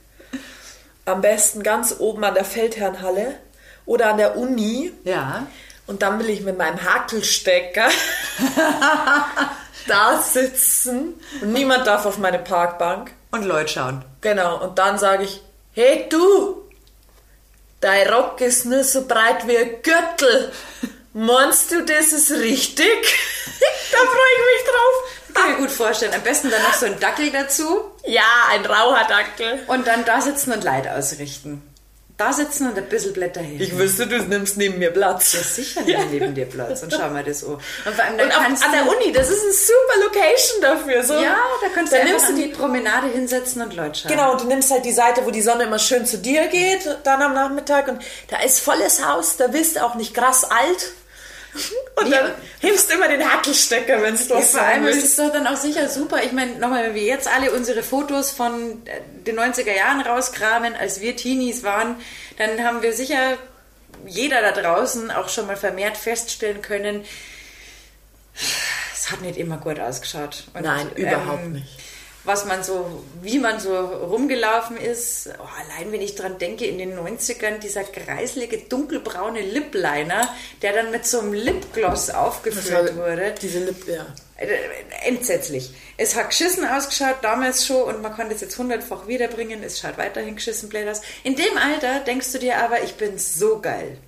[1.04, 3.38] Am besten ganz oben an der Feldherrnhalle
[3.86, 4.92] oder an der Uni.
[5.04, 5.46] Ja.
[5.86, 7.88] Und dann will ich mit meinem Hakelstecker
[9.86, 13.12] da sitzen und niemand darf auf meine Parkbank.
[13.32, 14.04] Und Leute schauen.
[14.20, 16.62] Genau, und dann sage ich, hey du,
[17.80, 20.52] dein Rock ist nur so breit wie ein Gürtel.
[21.12, 22.86] Meinst du, das ist richtig?
[23.92, 25.34] da freue ich mich drauf.
[25.34, 26.14] Kann ich mir gut vorstellen.
[26.14, 28.22] Am besten dann noch so ein Dackel dazu Ja,
[28.52, 29.64] ein rauer Dackel.
[29.66, 31.62] und dann da sitzen und Leid ausrichten.
[32.16, 33.60] Da sitzen und ein bisschen Blätter hin.
[33.60, 35.32] Ich wüsste, du nimmst neben mir Platz.
[35.32, 37.54] ja, sicher nicht neben dir Platz und schau mal das an.
[37.54, 37.60] Und
[37.96, 41.02] vor allem dann Und kannst an der du- Uni, das ist eine super Location dafür.
[41.02, 41.14] So.
[41.14, 44.12] Ja, da kannst du Dann einfach nimmst an du die Promenade hinsetzen und Leute schauen.
[44.12, 46.86] Genau, und du nimmst halt die Seite, wo die Sonne immer schön zu dir geht,
[47.02, 47.88] dann am Nachmittag.
[47.88, 50.92] Und da ist volles Haus, da bist du auch nicht krass alt.
[51.96, 52.22] Und Ja.
[52.22, 55.16] dann hilfst du immer den Hackelstecker, wenn es Ja, was vor sein allem ist es
[55.16, 56.22] doch dann auch sicher super.
[56.24, 60.74] Ich meine, nochmal, wenn wir jetzt alle unsere Fotos von äh, den 90er Jahren rauskramen,
[60.74, 61.96] als wir Teenies waren,
[62.38, 63.36] dann haben wir sicher
[64.06, 67.04] jeder da draußen auch schon mal vermehrt feststellen können,
[68.92, 70.44] es hat nicht immer gut ausgeschaut.
[70.54, 71.68] Und, Nein, überhaupt nicht.
[72.24, 76.78] Was man so, wie man so rumgelaufen ist, oh, allein wenn ich dran denke, in
[76.78, 80.28] den 90ern dieser kreislige dunkelbraune Lip-Liner,
[80.62, 83.34] der dann mit so einem Lipgloss aufgeführt wurde.
[83.42, 84.06] Diese Lippe, ja.
[84.36, 84.46] Äh,
[85.06, 85.74] Entsetzlich.
[85.98, 89.62] Es hat geschissen ausgeschaut, damals schon, und man kann das jetzt hundertfach wiederbringen.
[89.62, 91.02] Es schaut weiterhin geschissen aus.
[91.24, 93.98] In dem Alter denkst du dir aber, ich bin so geil.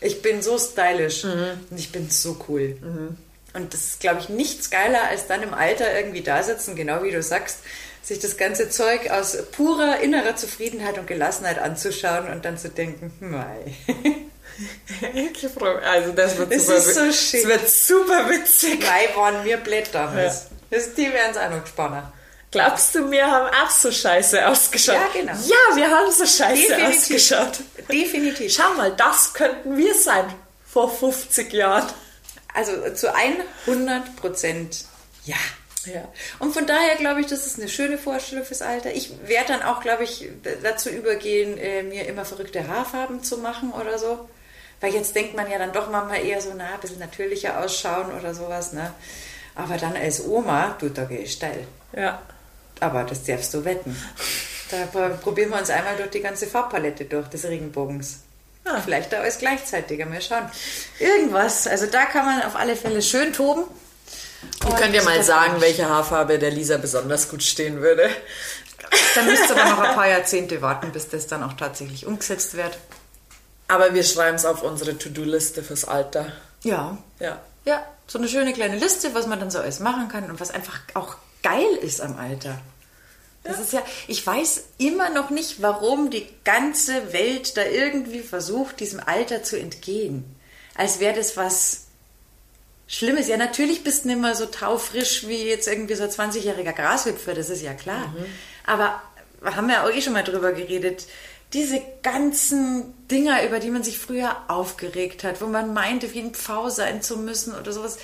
[0.00, 2.76] Ich bin so stylisch und ich bin so cool.
[3.52, 7.02] Und das ist, glaube ich, nichts geiler, als dann im Alter irgendwie da sitzen, genau
[7.02, 7.58] wie du sagst,
[8.02, 13.12] sich das ganze Zeug aus purer innerer Zufriedenheit und Gelassenheit anzuschauen und dann zu denken,
[13.20, 13.74] mei.
[15.12, 15.46] Mich.
[15.84, 17.42] Also das wird Das super ist so schick.
[17.42, 18.80] Das wird super witzig.
[18.80, 20.44] mei waren wir blöd damals.
[20.70, 20.76] Ja.
[20.78, 22.12] Das, die wären es auch noch spannender.
[22.50, 24.96] Glaubst du, wir haben auch so scheiße ausgeschaut?
[24.96, 25.32] Ja, genau.
[25.32, 27.60] Ja, wir haben so scheiße ausgeschaut.
[27.90, 28.52] Definitiv.
[28.52, 30.24] Schau mal, das könnten wir sein.
[30.66, 31.86] Vor 50 Jahren.
[32.54, 34.84] Also zu 100 Prozent
[35.24, 35.36] ja.
[35.86, 36.08] Ja.
[36.38, 38.92] Und von daher glaube ich, das ist eine schöne Vorstellung fürs Alter.
[38.92, 40.28] Ich werde dann auch, glaube ich,
[40.62, 44.28] dazu übergehen, äh, mir immer verrückte Haarfarben zu machen oder so.
[44.80, 48.12] Weil jetzt denkt man ja dann doch manchmal eher so, na, ein bisschen natürlicher ausschauen
[48.18, 48.92] oder sowas, ne?
[49.54, 51.66] Aber dann als Oma, du, da gehe ich steil.
[51.94, 52.22] Ja.
[52.80, 53.96] Aber das darfst du wetten.
[54.70, 58.20] Da probieren wir uns einmal durch die ganze Farbpalette durch des Regenbogens.
[58.64, 58.80] Ah.
[58.80, 60.50] Vielleicht da alles gleichzeitig, mal schauen.
[60.98, 61.66] Irgendwas.
[61.66, 63.64] Also da kann man auf alle Fälle schön toben.
[64.66, 68.08] Ihr könnt ja mal sagen, welche Haarfarbe der Lisa besonders gut stehen würde.
[69.14, 72.56] Dann müsst ihr aber noch ein paar Jahrzehnte warten, bis das dann auch tatsächlich umgesetzt
[72.56, 72.78] wird.
[73.68, 76.32] Aber wir schreiben es auf unsere To-Do-Liste fürs Alter.
[76.62, 76.98] Ja.
[77.18, 77.38] Ja.
[77.64, 80.50] Ja, so eine schöne kleine Liste, was man dann so alles machen kann und was
[80.50, 82.58] einfach auch geil ist am Alter.
[83.42, 88.80] Das ist ja, ich weiß immer noch nicht, warum die ganze Welt da irgendwie versucht,
[88.80, 90.24] diesem Alter zu entgehen.
[90.74, 91.86] Als wäre das was
[92.86, 93.28] Schlimmes.
[93.28, 97.34] Ja, natürlich bist du nicht mehr so taufrisch wie jetzt irgendwie so ein 20-jähriger Grashüpfer,
[97.34, 98.12] das ist ja klar.
[98.66, 99.00] Aber
[99.40, 101.06] wir haben ja auch eh schon mal drüber geredet.
[101.52, 106.34] Diese ganzen Dinger, über die man sich früher aufgeregt hat, wo man meinte, wie ein
[106.34, 107.98] Pfau sein zu müssen oder sowas.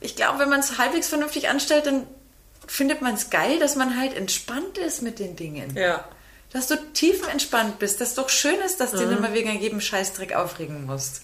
[0.00, 2.06] Ich glaube, wenn man es halbwegs vernünftig anstellt, dann
[2.66, 5.76] findet man es geil, dass man halt entspannt ist mit den Dingen.
[5.76, 6.04] Ja.
[6.52, 8.00] Dass du tiefenentspannt bist.
[8.00, 11.22] Das ist doch schön ist, dass du dich nicht mal wegen jedem Scheißdreck aufregen musst.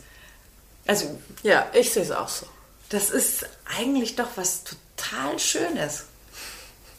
[0.86, 2.46] Also, Ja, ich sehe es auch so.
[2.88, 3.46] das ist
[3.78, 6.04] eigentlich doch was total Schönes.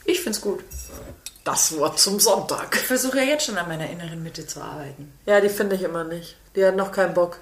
[0.04, 0.64] Ich finde es gut.
[1.44, 2.74] Das Wort zum Sonntag.
[2.76, 5.12] Ich versuche ja jetzt schon an meiner inneren Mitte zu arbeiten.
[5.26, 6.36] Ja, die finde ich immer nicht.
[6.56, 7.38] Die hat noch keinen Bock.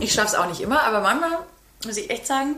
[0.00, 1.38] Ich schaffe es auch nicht immer, aber manchmal
[1.84, 2.56] muss ich echt sagen,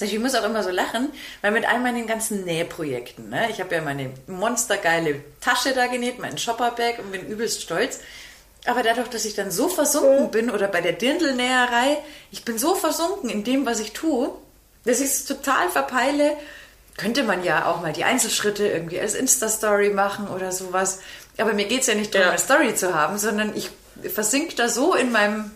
[0.00, 1.10] ich muss auch immer so lachen,
[1.42, 6.18] weil mit all meinen ganzen Nähprojekten, ne, ich habe ja meine monstergeile Tasche da genäht,
[6.18, 8.00] meinen Shopperbag und bin übelst stolz.
[8.64, 11.98] Aber dadurch, dass ich dann so versunken bin oder bei der Dirndlnäherei,
[12.30, 14.30] ich bin so versunken in dem, was ich tue,
[14.84, 16.36] dass ich es total verpeile.
[16.96, 21.00] Könnte man ja auch mal die Einzelschritte irgendwie als Insta-Story machen oder sowas.
[21.38, 22.30] Aber mir geht es ja nicht darum, Ja.
[22.30, 23.70] eine Story zu haben, sondern ich
[24.12, 25.50] versink da so in meinem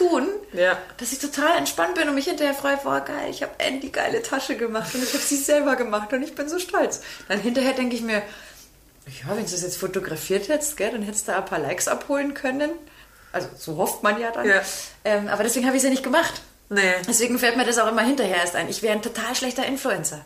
[0.00, 0.78] Tun, Ja.
[0.96, 3.92] dass ich total entspannt bin und mich hinterher freue, boah geil, ich habe endlich die
[3.92, 7.02] geile Tasche gemacht und ich habe sie selber gemacht und ich bin so stolz.
[7.28, 8.22] Dann hinterher denke ich mir,
[9.06, 12.32] ja, wenn du das jetzt fotografiert hättest, gell, dann hättest du ein paar Likes abholen
[12.32, 12.70] können.
[13.32, 14.48] Also so hofft man ja dann.
[14.48, 14.62] Ja.
[15.04, 16.40] Ähm, aber deswegen habe ich es ja nicht gemacht.
[16.70, 16.94] Nee.
[17.06, 18.68] Deswegen fällt mir das auch immer hinterher erst ein.
[18.70, 20.24] Ich wäre ein total schlechter Influencer.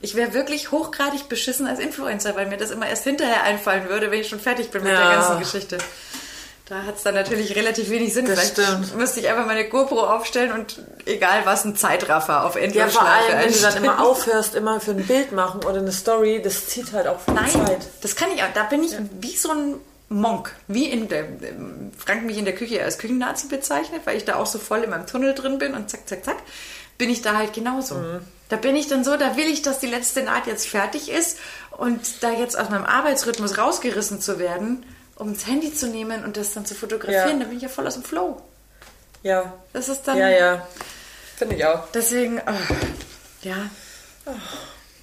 [0.00, 4.10] Ich wäre wirklich hochgradig beschissen als Influencer, weil mir das immer erst hinterher einfallen würde,
[4.10, 5.08] wenn ich schon fertig bin mit Ja.
[5.08, 5.78] der ganzen Geschichte.
[6.66, 8.24] Da hat es dann natürlich relativ wenig Sinn.
[8.24, 8.96] Das Vielleicht stimmt.
[8.96, 13.36] müsste ich einfach meine GoPro aufstellen und egal was, ein Zeitraffer auf Ja, Endlosschleife vor
[13.36, 16.66] allem, wenn du dann immer aufhörst, immer für ein Bild machen oder eine Story, das
[16.68, 17.88] zieht halt auch viel Nein, Zeit.
[18.00, 18.48] das kann ich auch.
[18.54, 19.74] Da bin ich wie so ein
[20.08, 20.54] Monk.
[20.66, 21.26] Wie in der,
[21.98, 24.90] Frank mich in der Küche als Küchennazi bezeichnet, weil ich da auch so voll in
[24.90, 26.36] meinem Tunnel drin bin und zack, zack, zack,
[26.96, 27.96] bin ich da halt genauso.
[28.48, 31.38] Da bin ich dann so, da will ich, dass die letzte Naht jetzt fertig ist
[31.76, 34.86] und da jetzt aus meinem Arbeitsrhythmus rausgerissen zu werden,
[35.16, 37.44] um das Handy zu nehmen und das dann zu fotografieren, Ja.
[37.44, 38.40] da bin ich ja voll aus dem Flow.
[39.22, 39.52] Ja.
[39.72, 40.18] Das ist dann.
[40.18, 40.66] Ja, ja.
[41.36, 41.88] Finde ich auch.
[41.92, 42.54] Deswegen, ah,
[43.42, 43.56] ja.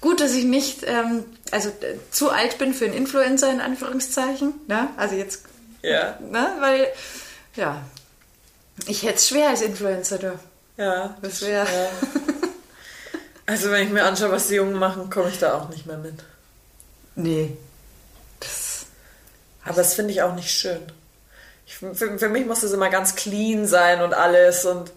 [0.00, 4.54] Gut, dass ich nicht ähm, also äh, zu alt bin für einen Influencer in Anführungszeichen.
[4.66, 4.88] Ne?
[4.96, 5.44] Also jetzt,
[5.82, 6.18] Ja.
[6.20, 6.48] ne?
[6.60, 6.88] weil
[7.54, 7.82] ja,
[8.86, 10.18] ich hätte es schwer als Influencer.
[10.18, 10.38] Du.
[10.76, 11.16] Ja.
[11.22, 11.66] Das wäre.
[11.66, 11.88] Ja.
[13.46, 15.98] Also wenn ich mir anschaue, was die Jungen machen, komme ich da auch nicht mehr
[15.98, 16.14] mit.
[17.16, 17.56] Nee.
[19.64, 20.80] Aber das finde ich auch nicht schön.
[21.66, 24.92] Ich, für, für mich muss das immer ganz clean sein und alles und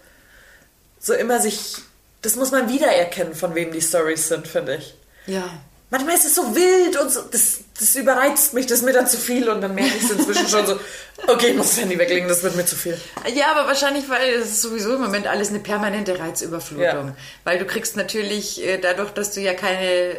[0.99, 1.77] so immer sich.
[2.21, 4.95] Das muss man wiedererkennen, von wem die Stories sind, finde ich.
[5.27, 5.43] ja.
[5.91, 9.07] Manchmal ist es so wild und so, das, das überreizt mich, das ist mir dann
[9.07, 10.79] zu viel und dann merke ich es inzwischen schon so,
[11.27, 12.99] okay, ich muss das Handy weglegen, das wird mir zu viel.
[13.33, 16.83] Ja, aber wahrscheinlich, weil es ist sowieso im Moment alles eine permanente Reizüberflutung.
[16.83, 17.15] Ja.
[17.43, 20.15] Weil du kriegst natürlich äh, dadurch, dass du ja keine,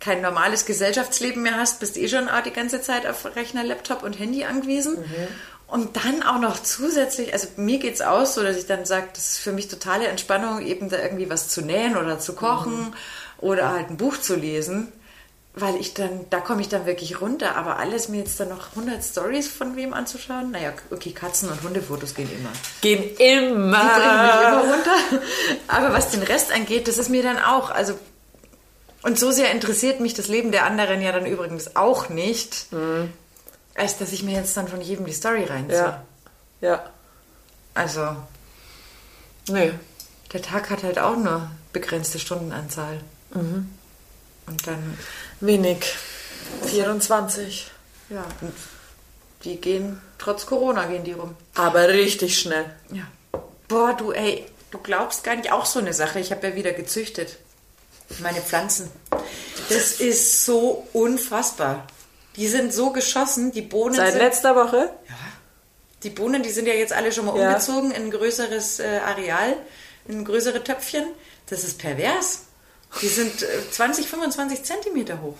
[0.00, 4.02] kein normales Gesellschaftsleben mehr hast, bist eh schon auch die ganze Zeit auf Rechner, Laptop
[4.02, 4.96] und Handy angewiesen.
[5.66, 9.32] Und dann auch noch zusätzlich, also mir geht's aus, so dass ich dann sage, das
[9.32, 12.92] ist für mich totale Entspannung, eben da irgendwie was zu nähen oder zu kochen
[13.38, 14.90] oder halt ein Buch zu lesen.
[15.52, 17.56] Weil ich dann, da komme ich dann wirklich runter.
[17.56, 21.62] Aber alles mir jetzt dann noch 100 Stories von wem anzuschauen, naja, okay, Katzen- und
[21.64, 22.50] Hundefotos gehen immer.
[22.80, 24.74] Gehen Die bringen mich immer immer.
[24.74, 24.94] runter.
[25.68, 27.94] Aber was den Rest angeht, das ist mir dann auch, also
[29.02, 32.66] und so sehr interessiert mich das Leben der anderen ja dann übrigens auch nicht,
[33.74, 35.78] als dass ich mir jetzt dann von jedem die Story reinziehe.
[35.78, 36.04] Ja.
[36.60, 36.90] Ja.
[37.74, 38.16] Also
[39.48, 39.72] Nee.
[40.32, 43.00] der Tag hat halt auch nur begrenzte Stundenanzahl.
[43.32, 44.98] Und dann,
[45.40, 45.84] Wenig.
[46.66, 47.70] 24.
[48.10, 48.52] ja, und
[49.44, 51.36] die gehen, trotz Corona gehen die rum.
[51.54, 52.66] Aber richtig schnell.
[52.92, 53.04] Ja.
[53.68, 56.18] Boah, du, ey, du glaubst gar nicht, auch so eine Sache.
[56.18, 57.38] Ich habe ja wieder gezüchtet.
[58.18, 58.90] Meine Pflanzen.
[59.68, 61.86] Das ist so unfassbar.
[62.36, 64.22] Die sind so geschossen, die Bohnen Seit sind...
[64.22, 64.90] letzter Woche?
[66.02, 67.48] Die Bohnen, die sind ja jetzt alle schon mal Ja.
[67.48, 69.56] umgezogen in ein größeres äh, Areal,
[70.08, 71.04] in größere Töpfchen.
[71.48, 72.42] Das ist pervers.
[73.02, 75.36] Die sind äh, 20, 25 Zentimeter hoch.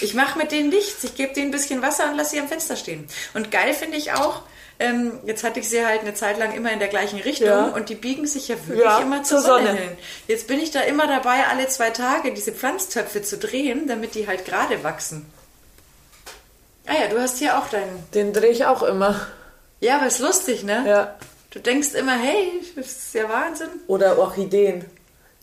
[0.00, 1.02] Ich mache mit denen nichts.
[1.04, 3.06] Ich gebe denen ein bisschen Wasser und lasse sie am Fenster stehen.
[3.34, 4.42] Und geil finde ich auch,
[4.80, 7.64] ähm, jetzt hatte ich sie halt eine Zeit lang immer in der gleichen Richtung Ja.
[7.66, 9.66] und die biegen sich ja wirklich Ja, immer zur, zur Sonne.
[9.68, 9.78] Sonne.
[9.80, 9.90] hin.
[10.26, 14.26] Jetzt bin ich da immer dabei, alle zwei Tage diese Pflanztöpfe zu drehen, damit die
[14.26, 15.26] halt gerade wachsen.
[16.86, 19.26] Ah ja, du hast hier auch deinen Den drehe ich auch immer.
[19.80, 20.84] ja, aber ist lustig, ne?
[20.86, 21.14] Ja.
[21.50, 23.68] Du denkst immer, hey, das ist ja Wahnsinn.
[23.86, 24.84] Oder Orchideen.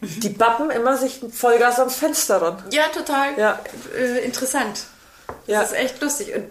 [0.01, 2.63] Die bappen immer sich Vollgas ans Fenster ran.
[2.71, 3.59] Ja, total Ja.
[3.97, 4.85] Äh, interessant.
[5.27, 5.61] Das Ja.
[5.63, 6.33] ist echt lustig.
[6.35, 6.45] Und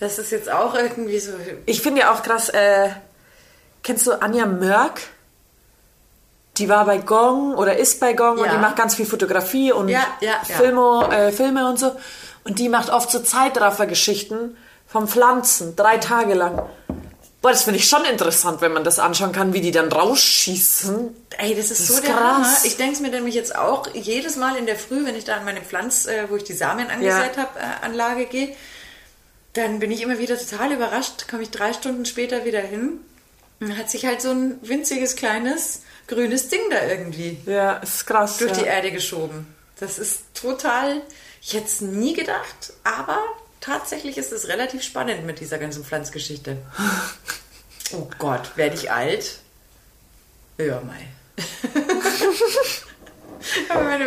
[0.00, 1.32] das ist jetzt auch irgendwie so.
[1.66, 2.88] Ich finde ja auch krass, äh,
[3.82, 5.00] kennst du Anja Mörk?
[6.56, 8.52] Die war bei Gong oder ist bei Gong und Ja.
[8.52, 10.40] die macht ganz viel Fotografie und Ja, ja.
[10.44, 11.92] Filme, äh, Filme und so.
[12.44, 16.68] Und die macht oft so Zeitraffer-Geschichten von Pflanzen, drei Tage lang.
[17.42, 21.16] Boah, das finde ich schon interessant, wenn man das anschauen kann, wie die dann rausschießen.
[21.38, 22.20] Ey, das ist Das so ist der krass.
[22.22, 22.56] Hammer.
[22.64, 25.36] Ich denke es mir nämlich jetzt auch jedes Mal in der Früh, wenn ich da
[25.36, 27.42] an meine Pflanz, äh, wo ich die Samen angesät Ja.
[27.44, 28.54] habe, äh, Anlage gehe,
[29.52, 31.28] dann bin ich immer wieder total überrascht.
[31.28, 33.00] Komme ich drei Stunden später wieder hin
[33.60, 38.38] und hat sich halt so ein winziges, kleines, grünes Ding da irgendwie Ja, ist krass.
[38.38, 38.58] durch ja.
[38.58, 39.46] die Erde geschoben.
[39.78, 41.02] Das ist total,
[41.42, 43.18] ich hätte es nie gedacht, aber
[43.60, 46.56] tatsächlich ist es relativ spannend mit dieser ganzen Pflanzgeschichte.
[47.92, 49.40] Oh Gott, werde ich alt?
[50.58, 50.94] Ja, mal.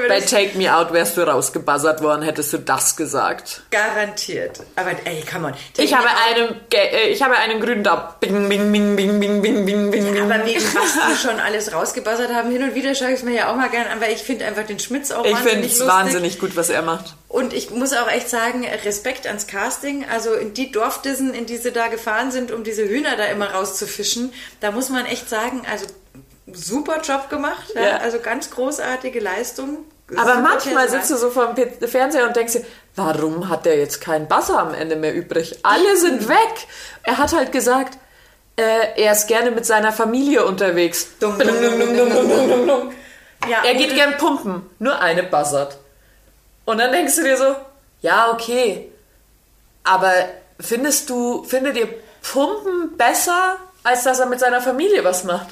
[0.08, 3.64] Bei Take Me Out wärst du rausgebuzzert worden, hättest du das gesagt.
[3.72, 4.60] Garantiert.
[4.76, 5.54] Aber ey, come on.
[5.74, 8.16] Take ich habe, einen, äh, ich habe einen grünen da.
[8.20, 10.22] Bing, bing, bing, bing, bing, bing, bing, bing.
[10.22, 13.34] Aber wegen was die schon alles rausgebuzzert haben, hin und wieder schaue ich es mir
[13.34, 15.78] ja auch mal gern an, weil ich finde einfach den Schmitz auch ich wahnsinnig Ich
[15.78, 17.16] finde es wahnsinnig gut, was er macht.
[17.28, 20.06] Und ich muss auch echt sagen, Respekt ans Casting.
[20.10, 23.52] Also in die Dorfdissen, in die sie da gefahren sind, um diese Hühner da immer
[23.52, 25.86] rauszufischen, da muss man echt sagen, also
[26.52, 27.72] super Job gemacht.
[27.76, 27.82] Ja.
[27.82, 27.98] Ja.
[27.98, 29.86] Also ganz großartige Leistung.
[30.16, 32.66] Aber manchmal sitzt du so vor dem Fernseher und denkst dir,
[32.96, 35.60] warum hat der jetzt keinen Basser am Ende mehr übrig?
[35.64, 36.68] Alle sind weg.
[37.04, 37.98] Er hat halt gesagt,
[38.58, 41.08] äh, er ist gerne mit seiner Familie unterwegs.
[41.20, 41.48] Dum, dum,
[42.68, 42.94] dum,
[43.50, 45.78] ja, er geht gern pumpen, nur eine buzzert.
[46.66, 47.56] Und dann denkst du dir so,
[48.02, 48.92] ja, okay,
[49.84, 50.14] aber
[50.60, 51.90] findest du, findet ihr
[52.22, 55.48] Pumpen besser, als dass er mit seiner Familie was macht?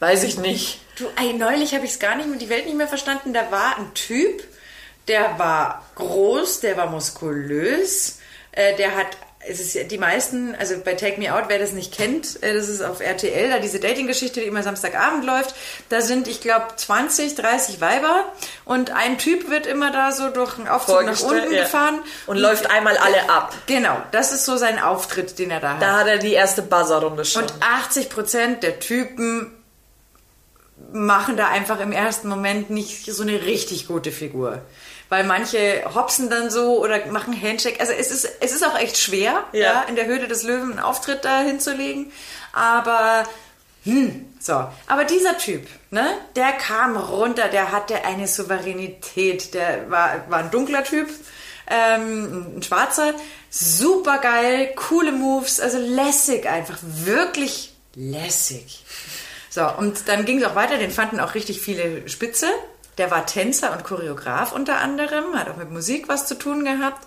[0.00, 0.80] Weiß ich nicht.
[0.98, 3.32] Du, ey, neulich habe ich es gar nicht mehr, die Welt nicht mehr verstanden.
[3.34, 4.42] Da war ein Typ,
[5.08, 8.18] der war groß, der war muskulös,
[8.52, 9.08] äh, der hat,
[9.46, 12.54] es ist ja die meisten, also bei Take Me Out, wer das nicht kennt, äh,
[12.54, 15.54] das ist auf RTL, da diese Dating-Geschichte, die immer Samstagabend läuft.
[15.90, 18.24] Da sind, ich glaube, 20, 30 Weiber
[18.64, 21.64] und ein Typ wird immer da so durch einen Aufzug nach unten ja.
[21.64, 21.98] gefahren.
[22.26, 23.54] Und läuft einmal alle ab.
[23.66, 25.82] Genau, das ist so sein Auftritt, den er da hat.
[25.82, 27.42] Da hat er die erste Buzzerrunde schon.
[27.42, 29.59] Und 80 Prozent der Typen
[30.92, 34.62] machen da einfach im ersten Moment nicht so eine richtig gute Figur.
[35.08, 37.80] Weil manche hopsen dann so oder machen Handshake.
[37.80, 39.60] Also es ist, es ist auch echt schwer, ja.
[39.60, 39.82] Ja.
[39.82, 42.12] in der Höhle des Löwen einen Auftritt da hinzulegen.
[42.52, 43.24] Aber,
[43.84, 44.64] hm, so.
[44.86, 46.06] Aber dieser Typ, ne,
[46.36, 49.52] der kam runter, der hatte eine Souveränität.
[49.54, 51.08] Der war, war ein dunkler Typ,
[51.68, 53.14] ähm, ein schwarzer.
[53.50, 56.78] Super geil, coole Moves, also lässig einfach.
[56.82, 58.84] Wirklich lässig.
[59.50, 62.46] So, und dann ging es auch weiter, den fanden auch richtig viele Spitze.
[62.98, 67.06] Der war Tänzer und Choreograf unter anderem, hat auch mit Musik was zu tun gehabt.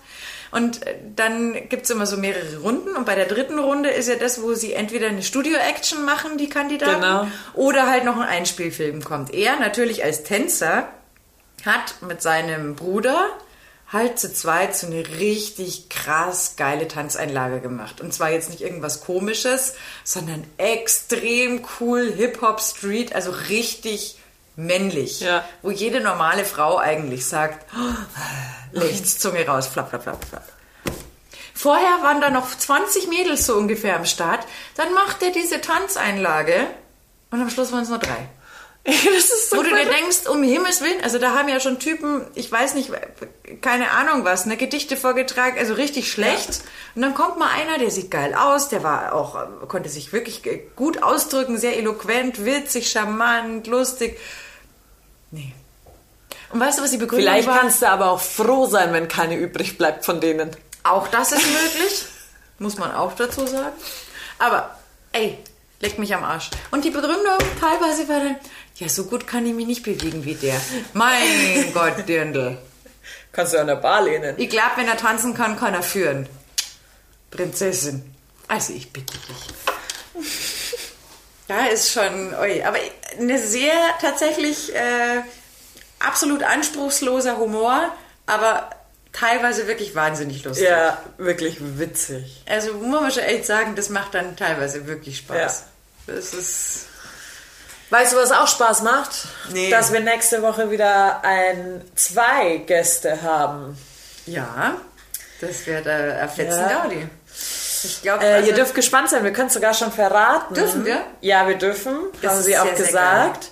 [0.52, 4.16] Und äh, dann gibt's immer so mehrere Runden und bei der dritten Runde ist ja
[4.16, 7.28] das, wo sie entweder eine Studio-Action machen, die Kandidaten, Genau.
[7.54, 9.34] oder halt noch ein Einspielfilm kommt.
[9.34, 10.88] Er natürlich als Tänzer
[11.66, 13.30] hat mit seinem Bruder
[13.94, 18.02] halt zu zweit so eine richtig krass geile Tanzeinlage gemacht.
[18.02, 24.18] Und zwar jetzt nicht irgendwas komisches, sondern extrem cool Hip-Hop Street, also richtig
[24.56, 25.22] männlich.
[25.22, 25.46] Ja.
[25.62, 27.66] Wo jede normale Frau eigentlich sagt,
[28.72, 30.44] Lichts, Zunge raus, flap, flap, flap, flap.
[31.54, 34.46] Vorher waren da noch 20 Mädels so ungefähr am Start.
[34.76, 36.68] Dann macht er diese Tanzeinlage
[37.30, 38.28] und am Schluss waren es nur drei.
[38.86, 38.96] das
[39.30, 42.26] ist so Wo du dir denkst, um Himmels Willen, also da haben ja schon Typen,
[42.36, 42.92] ich weiß nicht,
[43.62, 46.62] keine Ahnung was, ne, Gedichte vorgetragen, also richtig schlecht.
[46.94, 50.42] Und dann kommt mal einer, der sieht geil aus, der war auch, konnte sich wirklich
[50.76, 54.20] gut ausdrücken, sehr eloquent, witzig, charmant, lustig.
[55.32, 55.54] Nee.
[56.52, 57.60] Und weißt du, was die Begründung Vielleicht war?
[57.60, 60.52] kannst du aber auch froh sein, wenn keine übrig bleibt von denen.
[60.84, 62.06] Auch das ist möglich,
[62.60, 63.76] muss man auch dazu sagen.
[64.40, 64.78] Aber,
[65.14, 65.38] ey,
[65.84, 66.50] Leck mich am Arsch.
[66.72, 68.38] Und die Begründung teilweise war dann,
[68.76, 70.60] ja, so gut kann ich mich nicht bewegen wie der.
[70.94, 72.58] Mein Gott, Dirndl.
[73.32, 74.36] Kannst du an der Bar lehnen.
[74.38, 76.28] Ich glaube, wenn er tanzen kann, kann er führen.
[77.32, 78.16] Prinzessin.
[78.48, 80.24] Also ich bitte dich.
[81.46, 82.78] Da ist schon, oi, aber
[83.20, 85.22] eine sehr tatsächlich äh,
[86.00, 87.92] absolut anspruchsloser Humor,
[88.26, 88.70] aber
[89.12, 90.68] teilweise wirklich wahnsinnig lustig.
[90.70, 92.44] Ja, wirklich witzig.
[92.48, 95.66] Also muss man schon echt sagen, das macht dann teilweise wirklich Spaß.
[96.08, 96.86] Das ist
[97.94, 99.12] Weißt du, was auch Spaß macht?
[99.52, 99.70] Nee.
[99.70, 103.78] Dass wir nächste Woche wieder ein, zwei Gäste haben.
[104.26, 104.78] ja,
[105.41, 106.82] das wird äh, ein Fetzen Ja.
[106.84, 107.08] Gaudi.
[107.84, 110.56] Ich glaube, Äh, also, ihr dürft gespannt sein, wir können es sogar schon verraten.
[110.56, 111.04] Dürfen wir?
[111.22, 113.52] Ja, wir dürfen, Das haben sie auch sehr, sehr gesagt.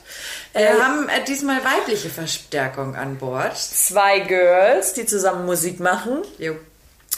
[0.53, 3.55] wir Äh, haben äh, diesmal weibliche Verstärkung an Bord.
[3.57, 6.23] zwei Girls, die zusammen Musik machen.
[6.39, 6.55] Jo.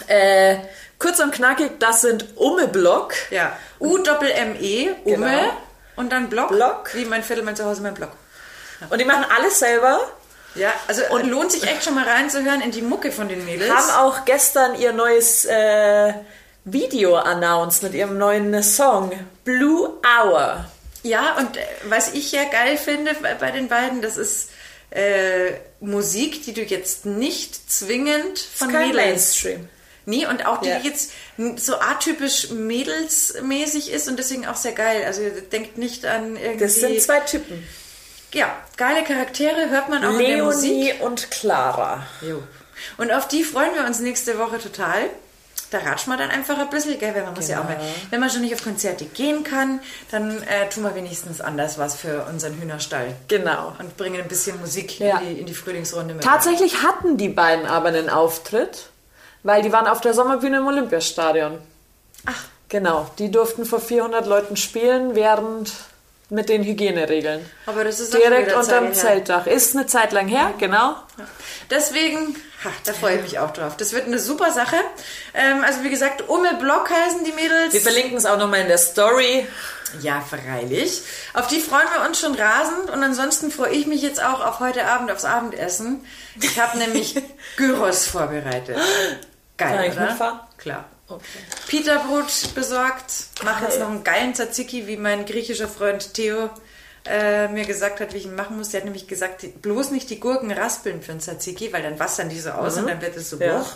[0.08, 0.58] Äh,
[1.00, 3.14] kurz und knackig, das sind Umme Block.
[3.30, 3.56] Ja.
[3.80, 5.54] U-Doppel-M-E, Umme Genau.
[5.96, 6.50] Und dann Block.
[6.50, 6.92] Block.
[6.94, 8.12] Wie mein Viertel, mein Zuhause, mein Block.
[8.90, 10.00] Und die machen alles selber.
[10.56, 13.72] Ja, also und lohnt sich echt schon mal reinzuhören in die Mucke von den Mädels.
[13.72, 16.14] Haben auch gestern ihr neues äh,
[16.66, 19.12] Video announced mit ihrem neuen Song
[19.44, 20.66] Blue Hour.
[21.02, 24.50] Ja, und äh, was ich ja geil finde bei, bei den beiden, das ist
[24.92, 28.96] äh, Musik, die du jetzt nicht zwingend von Mädels.
[28.96, 29.70] Mainstream.
[30.06, 30.80] Nee, und auch die Ja.
[30.80, 31.12] jetzt
[31.58, 35.04] so atypisch mädelsmäßig ist und deswegen auch sehr geil.
[35.06, 36.60] Also denkt nicht an irgendwie.
[36.66, 37.66] Das sind zwei Typen.
[38.34, 40.72] ja, geile Charaktere hört man auch in der Musik.
[40.72, 42.06] Leonie und Clara.
[42.22, 42.42] Jo.
[42.98, 45.04] Und auf die freuen wir uns nächste Woche total.
[45.72, 47.16] Da ratschen wir dann einfach ein bisschen, gell?
[47.16, 47.86] Weil man muss ja auch mal, Genau.
[48.12, 49.80] wenn man schon nicht auf Konzerte gehen kann,
[50.12, 53.16] dann äh, tun wir wenigstens anders was für unseren Hühnerstall.
[53.28, 53.74] Genau.
[53.80, 55.18] Und bringen ein bisschen Musik Ja.
[55.20, 56.24] in, die, in die Frühlingsrunde mit.
[56.24, 58.90] Tatsächlich hatten die beiden aber einen Auftritt,
[59.44, 61.60] weil die waren auf der Sommerbühne im Olympiastadion.
[62.26, 62.44] Ach.
[62.70, 65.72] Genau, die durften vor 400 Leuten spielen, während
[66.30, 67.46] mit den Hygieneregeln.
[67.68, 68.94] Aber das ist Direkt unterm Zeit her.
[68.94, 69.46] Zeltdach.
[69.46, 70.96] Ist eine Zeit lang her, genau.
[71.70, 73.78] Deswegen, ha, da freue ich mich auch drauf.
[73.78, 74.78] Das wird eine super Sache.
[75.36, 77.74] Ähm, also wie gesagt, Umme Block heißen die Mädels.
[77.74, 79.48] Wir verlinken es auch nochmal in der Story.
[80.02, 81.04] Ja, freilich.
[81.36, 84.60] Auf die freuen wir uns schon rasend und ansonsten freue ich mich jetzt auch auf
[84.60, 86.04] heute Abend aufs Abendessen.
[86.42, 87.22] Ich habe nämlich
[87.58, 88.78] Gyros vorbereitet.
[89.58, 90.06] Geil, Kann ich oder?
[90.10, 90.40] mitfahren?
[90.58, 90.86] Klar.
[91.68, 96.50] Peterbrot besorgt, mache jetzt noch einen geilen Tzatziki, wie mein griechischer Freund Theo
[97.06, 98.70] äh, mir gesagt hat, wie ich ihn machen muss.
[98.70, 102.30] Der hat nämlich gesagt, bloß nicht die Gurken raspeln für ein Tzatziki, weil dann wassern
[102.30, 103.42] die so aus und dann wird es so Mhm.
[103.44, 103.58] Ja.
[103.60, 103.74] bruch.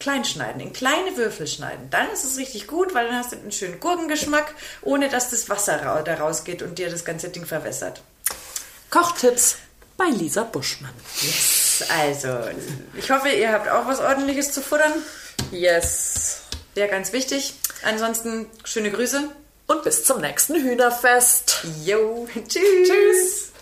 [0.00, 1.88] Klein schneiden, in kleine Würfel schneiden.
[1.90, 5.48] Dann ist es richtig gut, weil dann hast du einen schönen Gurkengeschmack, ohne dass das
[5.48, 8.02] Wasser ra da rausgeht und dir das ganze Ding verwässert.
[8.90, 9.56] Kochtipps
[9.96, 10.92] bei Lisa Buschmann.
[11.22, 12.28] Yes, also,
[12.96, 14.92] ich hoffe, ihr habt auch was ordentliches zu futtern.
[15.50, 16.42] Yes.
[16.74, 17.54] Wäre ganz wichtig.
[17.82, 19.28] Ansonsten schöne Grüße.
[19.66, 21.64] Und bis zum nächsten Hühnerfest.
[21.84, 22.88] Jo, tschüss.
[22.88, 23.52] Tschüss.